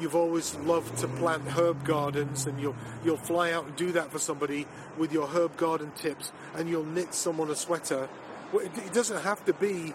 you've 0.00 0.16
always 0.16 0.54
loved 0.56 0.98
to 0.98 1.08
plant 1.08 1.42
herb 1.48 1.84
gardens, 1.84 2.46
and 2.46 2.60
you'll 2.60 2.76
you'll 3.04 3.16
fly 3.16 3.52
out 3.52 3.66
and 3.66 3.76
do 3.76 3.92
that 3.92 4.10
for 4.10 4.18
somebody 4.18 4.66
with 4.98 5.12
your 5.12 5.26
herb 5.28 5.56
garden 5.56 5.92
tips, 5.96 6.32
and 6.54 6.68
you'll 6.68 6.84
knit 6.84 7.14
someone 7.14 7.50
a 7.50 7.56
sweater. 7.56 8.08
Well, 8.52 8.64
it, 8.64 8.76
it 8.78 8.92
doesn't 8.92 9.22
have 9.22 9.44
to 9.44 9.52
be 9.52 9.94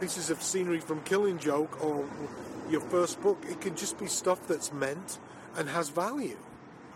pieces 0.00 0.30
of 0.30 0.42
scenery 0.42 0.80
from 0.80 1.00
Killing 1.02 1.38
Joke 1.38 1.82
or 1.84 2.08
your 2.70 2.80
first 2.80 3.20
book. 3.22 3.44
It 3.48 3.60
can 3.60 3.76
just 3.76 3.98
be 3.98 4.06
stuff 4.06 4.46
that's 4.46 4.72
meant 4.72 5.18
and 5.56 5.68
has 5.68 5.88
value. 5.88 6.38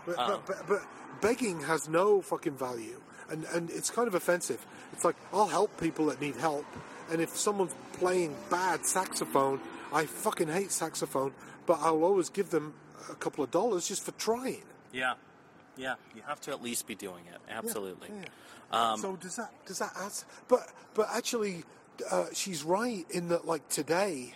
But, 0.05 0.15
ah. 0.17 0.27
but, 0.27 0.45
but, 0.47 0.67
but 0.67 0.81
begging 1.21 1.61
has 1.61 1.87
no 1.89 2.21
fucking 2.21 2.57
value, 2.57 3.01
and 3.29 3.45
and 3.53 3.69
it's 3.69 3.89
kind 3.89 4.07
of 4.07 4.15
offensive. 4.15 4.65
It's 4.93 5.03
like 5.03 5.15
I'll 5.33 5.47
help 5.47 5.79
people 5.79 6.07
that 6.07 6.21
need 6.21 6.35
help, 6.35 6.65
and 7.11 7.21
if 7.21 7.35
someone's 7.35 7.75
playing 7.93 8.35
bad 8.49 8.85
saxophone, 8.85 9.59
I 9.93 10.05
fucking 10.05 10.47
hate 10.49 10.71
saxophone, 10.71 11.33
but 11.65 11.79
I'll 11.81 12.03
always 12.03 12.29
give 12.29 12.49
them 12.49 12.73
a 13.09 13.15
couple 13.15 13.43
of 13.43 13.51
dollars 13.51 13.87
just 13.87 14.03
for 14.03 14.11
trying. 14.11 14.63
Yeah. 14.91 15.13
Yeah. 15.77 15.95
You 16.15 16.21
have 16.27 16.41
to 16.41 16.51
at 16.51 16.61
least 16.61 16.87
be 16.87 16.95
doing 16.95 17.23
it. 17.31 17.39
Absolutely. 17.49 18.09
Yeah. 18.71 18.95
so 18.95 19.15
does 19.15 19.35
that 19.37 19.51
does 19.65 19.79
that 19.79 19.93
add? 19.97 20.11
But 20.47 20.71
but 20.93 21.07
actually, 21.13 21.63
uh, 22.11 22.25
she's 22.33 22.63
right 22.63 23.05
in 23.09 23.29
that. 23.29 23.45
Like 23.45 23.67
today, 23.69 24.33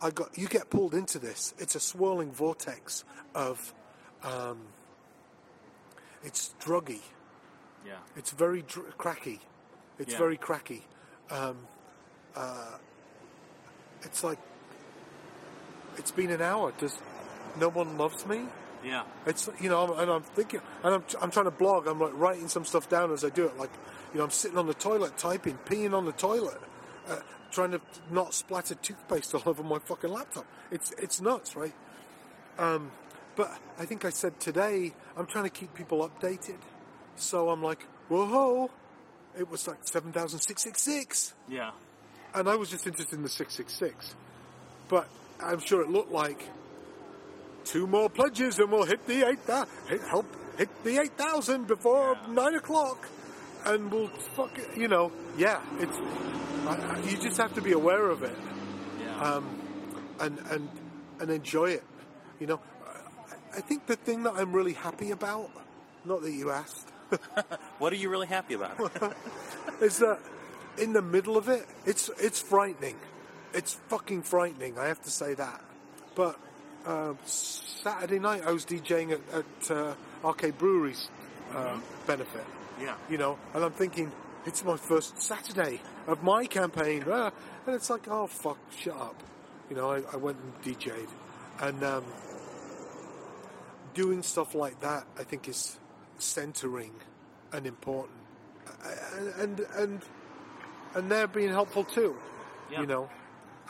I 0.00 0.10
got 0.10 0.36
you 0.38 0.46
get 0.48 0.70
pulled 0.70 0.94
into 0.94 1.18
this. 1.18 1.54
It's 1.58 1.74
a 1.74 1.80
swirling 1.80 2.30
vortex 2.32 3.04
of, 3.34 3.74
um, 4.22 4.58
it's 6.22 6.54
druggy. 6.60 7.00
Yeah. 7.86 7.94
It's 8.16 8.30
very 8.30 8.62
dr- 8.62 8.96
cracky. 8.96 9.40
It's 9.98 10.12
Yeah. 10.12 10.18
very 10.18 10.36
cracky. 10.36 10.84
Um, 11.30 11.66
uh, 12.36 12.78
it's 14.02 14.22
like 14.24 14.38
it's 15.98 16.10
been 16.10 16.30
an 16.30 16.42
hour. 16.42 16.72
Does 16.78 16.98
no 17.58 17.68
one 17.68 17.96
loves 17.98 18.26
me? 18.26 18.42
Yeah. 18.84 19.04
It's 19.26 19.48
you 19.60 19.68
know, 19.70 19.94
and 19.94 20.10
I'm 20.10 20.22
thinking, 20.22 20.60
and 20.82 20.94
I'm, 20.96 21.04
I'm 21.22 21.30
trying 21.30 21.46
to 21.46 21.50
blog. 21.50 21.86
I'm 21.86 22.00
like 22.00 22.12
writing 22.18 22.48
some 22.48 22.64
stuff 22.64 22.88
down 22.88 23.12
as 23.12 23.24
I 23.24 23.30
do 23.30 23.46
it. 23.46 23.56
Like, 23.56 23.70
you 24.12 24.18
know, 24.18 24.24
I'm 24.24 24.30
sitting 24.30 24.58
on 24.58 24.66
the 24.66 24.74
toilet 24.74 25.16
typing, 25.16 25.58
peeing 25.64 25.94
on 25.94 26.04
the 26.04 26.12
toilet, 26.12 26.60
uh, 27.08 27.16
trying 27.50 27.70
to 27.72 27.80
not 28.10 28.34
splatter 28.34 28.74
toothpaste 28.74 29.34
all 29.34 29.42
over 29.46 29.62
my 29.62 29.78
fucking 29.78 30.10
laptop. 30.10 30.46
It's 30.70 30.90
it's 30.92 31.20
nuts, 31.20 31.56
right? 31.56 31.72
Um, 32.58 32.90
but 33.36 33.56
I 33.78 33.84
think 33.84 34.04
I 34.04 34.10
said 34.10 34.38
today 34.38 34.92
I'm 35.16 35.26
trying 35.26 35.44
to 35.44 35.50
keep 35.50 35.74
people 35.74 36.08
updated. 36.08 36.58
So 37.16 37.48
I'm 37.50 37.62
like, 37.62 37.82
whoa, 38.08 38.70
it 39.38 39.50
was 39.50 39.66
like 39.66 39.78
seven 39.82 40.12
thousand 40.12 40.40
six 40.40 40.62
six 40.62 40.82
six, 40.82 41.34
Yeah. 41.48 41.70
and 42.34 42.48
I 42.48 42.56
was 42.56 42.68
just 42.70 42.86
interested 42.86 43.16
in 43.16 43.22
the 43.22 43.28
six 43.28 43.54
six 43.54 43.72
six. 43.72 44.14
But 44.88 45.08
I'm 45.44 45.60
sure 45.60 45.82
it 45.82 45.90
looked 45.90 46.12
like 46.12 46.42
two 47.64 47.86
more 47.86 48.08
pledges 48.10 48.58
and 48.58 48.70
we'll 48.70 48.84
hit 48.84 49.06
the 49.06 49.28
eight 49.28 49.46
thou- 49.46 49.66
hit, 49.88 50.02
help 50.02 50.26
hit 50.58 50.68
the 50.84 51.00
eight 51.00 51.12
thousand 51.16 51.66
before 51.66 52.16
Yeah. 52.26 52.32
nine 52.32 52.54
o'clock, 52.54 53.08
and 53.64 53.90
we'll 53.90 54.08
fuck 54.36 54.58
it, 54.58 54.76
you 54.76 54.88
know, 54.88 55.10
yeah, 55.36 55.60
it's 55.80 55.96
I, 56.66 56.76
I, 56.76 56.98
you 57.08 57.16
just 57.18 57.36
have 57.38 57.54
to 57.54 57.62
be 57.62 57.72
aware 57.72 58.08
of 58.08 58.22
it 58.22 58.36
Yeah. 59.00 59.20
um, 59.34 59.44
and 60.20 60.38
and 60.50 60.68
and 61.20 61.30
enjoy 61.30 61.70
it. 61.70 61.84
You 62.40 62.46
know, 62.48 62.60
I, 62.86 63.58
I 63.58 63.60
think 63.60 63.86
the 63.86 63.96
thing 63.96 64.22
that 64.24 64.34
I'm 64.36 64.52
really 64.52 64.72
happy 64.74 65.10
about, 65.10 65.50
not 66.04 66.22
that 66.22 66.32
you 66.32 66.50
asked, 66.50 66.88
what 67.78 67.92
are 67.92 67.96
you 67.96 68.10
really 68.10 68.26
happy 68.26 68.54
about? 68.54 68.76
is 69.80 69.98
that 69.98 70.18
in 70.78 70.92
the 70.92 71.02
middle 71.02 71.36
of 71.36 71.48
it, 71.48 71.66
it's 71.86 72.10
it's 72.18 72.40
frightening. 72.40 72.96
It's 73.54 73.74
fucking 73.88 74.22
frightening. 74.22 74.78
I 74.78 74.86
have 74.86 75.00
to 75.02 75.10
say 75.10 75.34
that. 75.34 75.60
But 76.14 76.38
uh, 76.84 77.14
Saturday 77.24 78.18
night, 78.18 78.42
I 78.44 78.52
was 78.52 78.64
DJing 78.66 79.12
at, 79.12 79.20
at 79.32 79.70
uh, 79.70 79.94
Arcade 80.24 80.58
Brewery's 80.58 81.08
uh, 81.54 81.78
benefit. 82.06 82.44
yeah. 82.80 82.94
You 83.08 83.18
know, 83.18 83.38
and 83.54 83.64
I'm 83.64 83.72
thinking 83.72 84.12
it's 84.46 84.64
my 84.64 84.76
first 84.76 85.20
Saturday 85.22 85.80
of 86.06 86.22
my 86.22 86.46
campaign, 86.46 87.04
ah, 87.08 87.32
and 87.66 87.74
it's 87.74 87.88
like, 87.88 88.08
oh 88.08 88.26
fuck, 88.26 88.58
shut 88.78 88.96
up. 88.96 89.22
You 89.70 89.76
know, 89.76 89.90
I, 89.90 90.02
I 90.12 90.16
went 90.16 90.36
and 90.38 90.76
DJ'd, 90.76 91.08
and 91.60 91.82
um, 91.82 92.04
doing 93.94 94.22
stuff 94.22 94.54
like 94.54 94.80
that, 94.80 95.06
I 95.18 95.22
think 95.22 95.48
is 95.48 95.78
centering 96.18 96.92
and 97.52 97.66
important, 97.66 98.18
and 99.16 99.28
and 99.28 99.60
and, 99.76 100.02
and 100.94 101.10
they're 101.10 101.28
being 101.28 101.50
helpful 101.50 101.84
too. 101.84 102.16
Yeah. 102.70 102.80
You 102.82 102.86
know, 102.86 103.08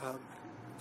um, 0.04 0.18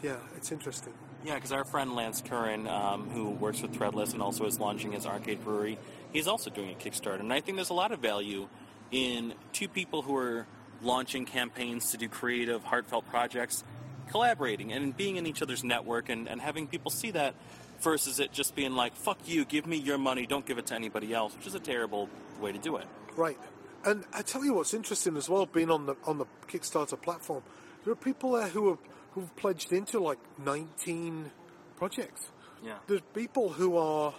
yeah, 0.02 0.18
it's 0.36 0.52
interesting. 0.52 0.94
Yeah, 1.26 1.36
because 1.36 1.52
our 1.54 1.64
friend 1.64 1.96
Lance 1.96 2.22
Curran, 2.22 2.68
um, 2.68 3.10
who 3.10 3.30
works 3.30 3.62
with 3.62 3.72
Threadless 3.74 4.14
and 4.14 4.22
also 4.22 4.46
is 4.46 4.60
launching 4.60 4.92
his 4.92 5.06
arcade 5.06 5.44
brewery, 5.44 5.78
he's 6.12 6.28
also 6.28 6.50
doing 6.50 6.72
a 6.72 6.76
Kickstarter. 6.76 7.22
And 7.22 7.32
I 7.32 7.40
think 7.40 7.56
there's 7.56 7.70
a 7.70 7.74
lot 7.74 7.94
of 7.94 8.00
value 8.00 8.50
in 8.92 9.34
two 9.54 9.70
people 9.70 10.02
who 10.02 10.18
are 10.18 10.46
launching 10.82 11.26
campaigns 11.26 11.92
to 11.92 11.98
do 11.98 12.10
creative, 12.10 12.64
heartfelt 12.66 13.08
projects, 13.08 13.64
collaborating 14.10 14.72
and 14.72 14.96
being 14.96 15.16
in 15.16 15.26
each 15.26 15.42
other's 15.42 15.64
network 15.64 16.10
and, 16.10 16.28
and 16.28 16.42
having 16.42 16.68
people 16.68 16.92
see 16.92 17.12
that 17.12 17.34
versus 17.80 18.20
it 18.20 18.32
just 18.32 18.56
being 18.56 18.74
like, 18.74 18.96
fuck 18.96 19.18
you, 19.26 19.46
give 19.46 19.66
me 19.66 19.78
your 19.78 19.98
money, 19.98 20.26
don't 20.26 20.46
give 20.46 20.58
it 20.58 20.66
to 20.68 20.76
anybody 20.76 21.14
else, 21.14 21.36
which 21.36 21.48
is 21.48 21.56
a 21.56 21.60
terrible 21.60 22.10
way 22.42 22.52
to 22.52 22.58
do 22.58 22.78
it. 22.78 22.86
Right. 23.16 23.38
And 23.86 24.04
I 24.14 24.22
tell 24.22 24.44
you 24.46 24.54
what's 24.54 24.74
interesting 24.74 25.18
as 25.18 25.30
well, 25.30 25.46
being 25.46 25.70
on 25.70 25.86
the 25.86 25.96
on 26.06 26.18
the 26.18 26.26
Kickstarter 26.48 27.02
platform, 27.02 27.44
there 27.84 27.92
are 27.92 27.98
people 27.98 28.32
there 28.34 28.48
who 28.48 28.70
have 28.70 28.78
who've 29.14 29.36
pledged 29.36 29.72
into 29.72 30.00
like 30.00 30.20
19 30.44 31.32
projects. 31.76 32.32
Yeah. 32.64 32.76
There's 32.88 33.02
people 33.14 33.50
who 33.50 33.78
are 33.78 34.14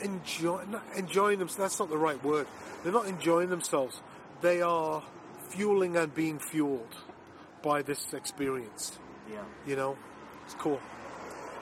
enjoying 0.00 0.70
not 0.70 0.84
enjoying 0.96 1.38
them. 1.38 1.48
So 1.48 1.62
that's 1.62 1.78
not 1.78 1.90
the 1.90 1.98
right 1.98 2.22
word. 2.24 2.46
They're 2.82 2.92
not 2.92 3.06
enjoying 3.06 3.50
themselves. 3.50 4.00
They 4.40 4.62
are 4.62 5.02
fueling 5.48 5.96
and 5.96 6.14
being 6.14 6.38
fueled 6.38 6.94
by 7.62 7.82
this 7.82 8.12
experience. 8.12 8.98
Yeah. 9.30 9.42
You 9.66 9.76
know, 9.76 9.96
it's 10.44 10.54
cool. 10.54 10.80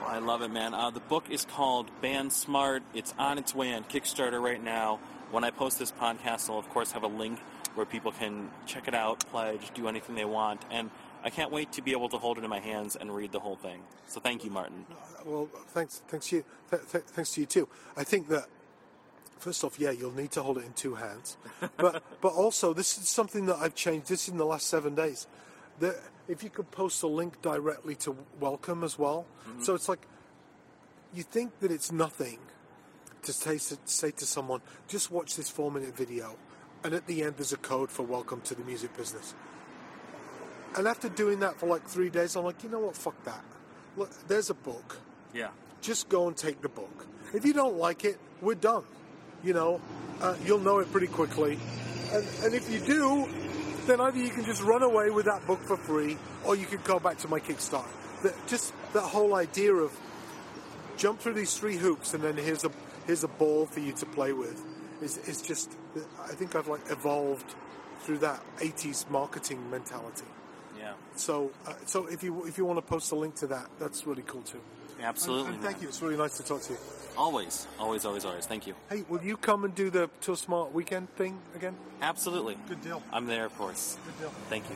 Well, 0.01 0.09
I 0.09 0.17
love 0.19 0.41
it, 0.41 0.51
man. 0.51 0.73
Uh, 0.73 0.89
the 0.89 0.99
book 0.99 1.29
is 1.29 1.45
called 1.45 1.89
Band 2.01 2.33
Smart. 2.33 2.83
It's 2.93 3.13
on 3.17 3.37
its 3.37 3.55
way 3.55 3.73
on 3.73 3.83
Kickstarter 3.83 4.41
right 4.41 4.61
now. 4.61 4.99
When 5.31 5.43
I 5.43 5.51
post 5.51 5.79
this 5.79 5.91
podcast, 5.91 6.49
I'll 6.49 6.59
of 6.59 6.69
course 6.69 6.91
have 6.91 7.03
a 7.03 7.07
link 7.07 7.39
where 7.75 7.85
people 7.85 8.11
can 8.11 8.51
check 8.65 8.87
it 8.87 8.93
out, 8.93 9.25
pledge, 9.31 9.71
do 9.73 9.87
anything 9.87 10.15
they 10.15 10.25
want, 10.25 10.61
and 10.69 10.91
I 11.23 11.29
can't 11.29 11.51
wait 11.51 11.71
to 11.73 11.81
be 11.81 11.91
able 11.91 12.09
to 12.09 12.17
hold 12.17 12.37
it 12.37 12.43
in 12.43 12.49
my 12.49 12.59
hands 12.59 12.95
and 12.95 13.13
read 13.13 13.31
the 13.31 13.39
whole 13.39 13.55
thing. 13.55 13.81
So 14.07 14.19
thank 14.19 14.43
you, 14.43 14.51
Martin. 14.51 14.85
Well, 15.25 15.47
thanks, 15.69 16.01
thanks 16.07 16.27
to 16.29 16.37
you, 16.37 16.43
th- 16.69 16.83
th- 16.91 17.03
thanks 17.05 17.31
to 17.33 17.41
you 17.41 17.47
too. 17.47 17.69
I 17.95 18.03
think 18.03 18.27
that 18.27 18.47
first 19.39 19.63
off, 19.63 19.79
yeah, 19.79 19.91
you'll 19.91 20.15
need 20.15 20.31
to 20.31 20.43
hold 20.43 20.57
it 20.57 20.65
in 20.65 20.73
two 20.73 20.95
hands, 20.95 21.37
but 21.77 22.03
but 22.21 22.33
also 22.33 22.73
this 22.73 22.97
is 22.97 23.07
something 23.07 23.45
that 23.45 23.57
I've 23.57 23.75
changed. 23.75 24.07
This 24.07 24.27
in 24.27 24.37
the 24.37 24.45
last 24.45 24.67
seven 24.67 24.95
days. 24.95 25.27
That 25.79 25.95
if 26.27 26.43
you 26.43 26.49
could 26.49 26.69
post 26.71 27.01
a 27.03 27.07
link 27.07 27.41
directly 27.41 27.95
to 27.95 28.15
Welcome 28.39 28.83
as 28.83 28.99
well, 28.99 29.25
mm-hmm. 29.47 29.63
so 29.63 29.75
it's 29.75 29.89
like 29.89 30.07
you 31.13 31.23
think 31.23 31.59
that 31.59 31.71
it's 31.71 31.91
nothing 31.91 32.39
to 33.23 33.33
say, 33.33 33.57
say 33.57 34.11
to 34.11 34.25
someone, 34.25 34.61
just 34.87 35.11
watch 35.11 35.35
this 35.35 35.49
four-minute 35.49 35.95
video, 35.95 36.35
and 36.83 36.93
at 36.93 37.07
the 37.07 37.23
end 37.23 37.35
there's 37.37 37.53
a 37.53 37.57
code 37.57 37.89
for 37.89 38.03
Welcome 38.03 38.41
to 38.41 38.55
the 38.55 38.63
music 38.63 38.95
business. 38.95 39.33
And 40.75 40.87
after 40.87 41.09
doing 41.09 41.39
that 41.41 41.59
for 41.59 41.67
like 41.67 41.85
three 41.85 42.09
days, 42.09 42.35
I'm 42.35 42.45
like, 42.45 42.63
you 42.63 42.69
know 42.69 42.79
what? 42.79 42.95
Fuck 42.95 43.21
that. 43.25 43.43
Look, 43.95 44.11
there's 44.27 44.49
a 44.49 44.55
book. 44.55 44.97
Yeah. 45.33 45.49
Just 45.81 46.09
go 46.09 46.27
and 46.27 46.35
take 46.35 46.61
the 46.61 46.69
book. 46.69 47.05
If 47.33 47.45
you 47.45 47.53
don't 47.53 47.77
like 47.77 48.05
it, 48.05 48.19
we're 48.41 48.55
done. 48.55 48.83
You 49.43 49.53
know, 49.53 49.81
uh, 50.21 50.35
you'll 50.45 50.59
know 50.59 50.79
it 50.79 50.91
pretty 50.91 51.07
quickly. 51.07 51.59
And, 52.11 52.25
and 52.43 52.53
if 52.53 52.69
you 52.71 52.79
do, 52.79 53.27
then 53.85 53.99
either 53.99 54.17
you 54.17 54.29
can 54.29 54.45
just 54.45 54.63
run 54.63 54.83
away 54.83 55.09
with 55.09 55.25
that 55.25 55.45
book 55.45 55.59
for 55.61 55.77
free, 55.77 56.17
or 56.45 56.55
you 56.55 56.65
can 56.65 56.79
go 56.83 56.99
back 56.99 57.17
to 57.19 57.27
my 57.27 57.39
Kickstarter. 57.39 57.85
The, 58.21 58.33
just 58.47 58.73
that 58.93 59.01
whole 59.01 59.35
idea 59.35 59.73
of 59.73 59.91
jump 60.97 61.19
through 61.19 61.33
these 61.33 61.57
three 61.57 61.75
hoops, 61.75 62.13
and 62.13 62.23
then 62.23 62.37
here's 62.37 62.63
a 62.63 62.71
here's 63.05 63.23
a 63.23 63.27
ball 63.27 63.65
for 63.65 63.79
you 63.79 63.91
to 63.93 64.05
play 64.05 64.31
with, 64.33 64.63
is 65.01 65.17
is 65.17 65.41
just. 65.41 65.71
I 66.21 66.33
think 66.33 66.55
I've 66.55 66.67
like 66.67 66.89
evolved 66.89 67.53
through 68.01 68.19
that 68.19 68.41
'80s 68.59 69.09
marketing 69.09 69.69
mentality. 69.69 70.25
Yeah. 70.83 70.93
So, 71.15 71.51
uh, 71.65 71.73
so 71.85 72.07
if 72.07 72.23
you 72.23 72.45
if 72.45 72.57
you 72.57 72.65
want 72.65 72.77
to 72.77 72.81
post 72.81 73.11
a 73.13 73.15
link 73.15 73.35
to 73.35 73.47
that, 73.47 73.69
that's 73.79 74.05
really 74.05 74.23
cool 74.23 74.41
too. 74.41 74.59
Absolutely. 75.01 75.45
And, 75.45 75.55
and 75.55 75.63
thank 75.63 75.77
man. 75.77 75.83
you. 75.83 75.87
It's 75.87 76.01
really 76.01 76.17
nice 76.17 76.37
to 76.37 76.43
talk 76.43 76.61
to 76.63 76.73
you. 76.73 76.79
Always, 77.17 77.67
always, 77.79 78.05
always, 78.05 78.25
always. 78.25 78.45
Thank 78.45 78.67
you. 78.67 78.75
Hey, 78.89 79.03
will 79.07 79.23
you 79.23 79.37
come 79.37 79.63
and 79.63 79.73
do 79.73 79.89
the 79.89 80.09
Tour 80.21 80.35
Smart 80.35 80.73
weekend 80.73 81.09
thing 81.15 81.39
again? 81.55 81.75
Absolutely. 82.01 82.57
Good 82.67 82.81
deal. 82.81 83.01
I'm 83.13 83.27
there, 83.27 83.45
of 83.45 83.57
course. 83.57 83.97
Good 84.05 84.19
deal. 84.19 84.33
Thank 84.49 84.65
you. 84.69 84.75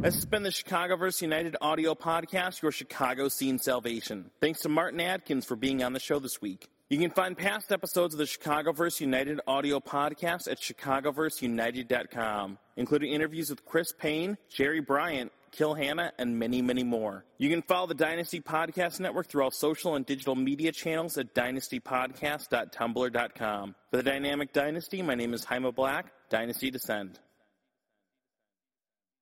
This 0.00 0.14
has 0.14 0.26
been 0.26 0.42
the 0.42 0.50
Chicago 0.50 0.96
Chicagoverse 0.96 1.22
United 1.22 1.56
audio 1.60 1.94
podcast, 1.94 2.62
your 2.62 2.72
Chicago 2.72 3.28
scene 3.28 3.58
salvation. 3.58 4.30
Thanks 4.40 4.60
to 4.60 4.68
Martin 4.68 5.00
Atkins 5.00 5.44
for 5.44 5.56
being 5.56 5.82
on 5.82 5.92
the 5.92 6.00
show 6.00 6.18
this 6.18 6.40
week. 6.40 6.68
You 6.88 6.98
can 6.98 7.10
find 7.10 7.36
past 7.36 7.72
episodes 7.72 8.14
of 8.14 8.18
the 8.18 8.26
Chicago 8.26 8.72
Chicagoverse 8.72 9.00
United 9.00 9.40
audio 9.48 9.80
podcast 9.80 10.48
at 10.48 10.60
chicagoverseunited.com, 10.60 12.58
including 12.76 13.12
interviews 13.12 13.50
with 13.50 13.64
Chris 13.64 13.92
Payne, 13.92 14.38
Jerry 14.48 14.80
Bryant, 14.80 15.32
Kill 15.52 15.74
Hannah, 15.74 16.12
and 16.18 16.36
many, 16.38 16.62
many 16.62 16.84
more. 16.84 17.24
You 17.38 17.48
can 17.48 17.62
follow 17.62 17.86
the 17.86 17.94
Dynasty 17.94 18.40
Podcast 18.40 19.00
Network 19.00 19.28
through 19.28 19.44
all 19.44 19.50
social 19.50 19.94
and 19.94 20.04
digital 20.04 20.34
media 20.34 20.72
channels 20.72 21.16
at 21.18 21.34
dynastypodcast.tumblr.com. 21.34 23.74
For 23.90 23.96
the 23.96 24.02
Dynamic 24.02 24.52
Dynasty, 24.52 25.00
my 25.02 25.14
name 25.14 25.32
is 25.34 25.44
Jaime 25.44 25.70
Black. 25.72 26.12
Dynasty 26.28 26.70
Descend. 26.70 27.18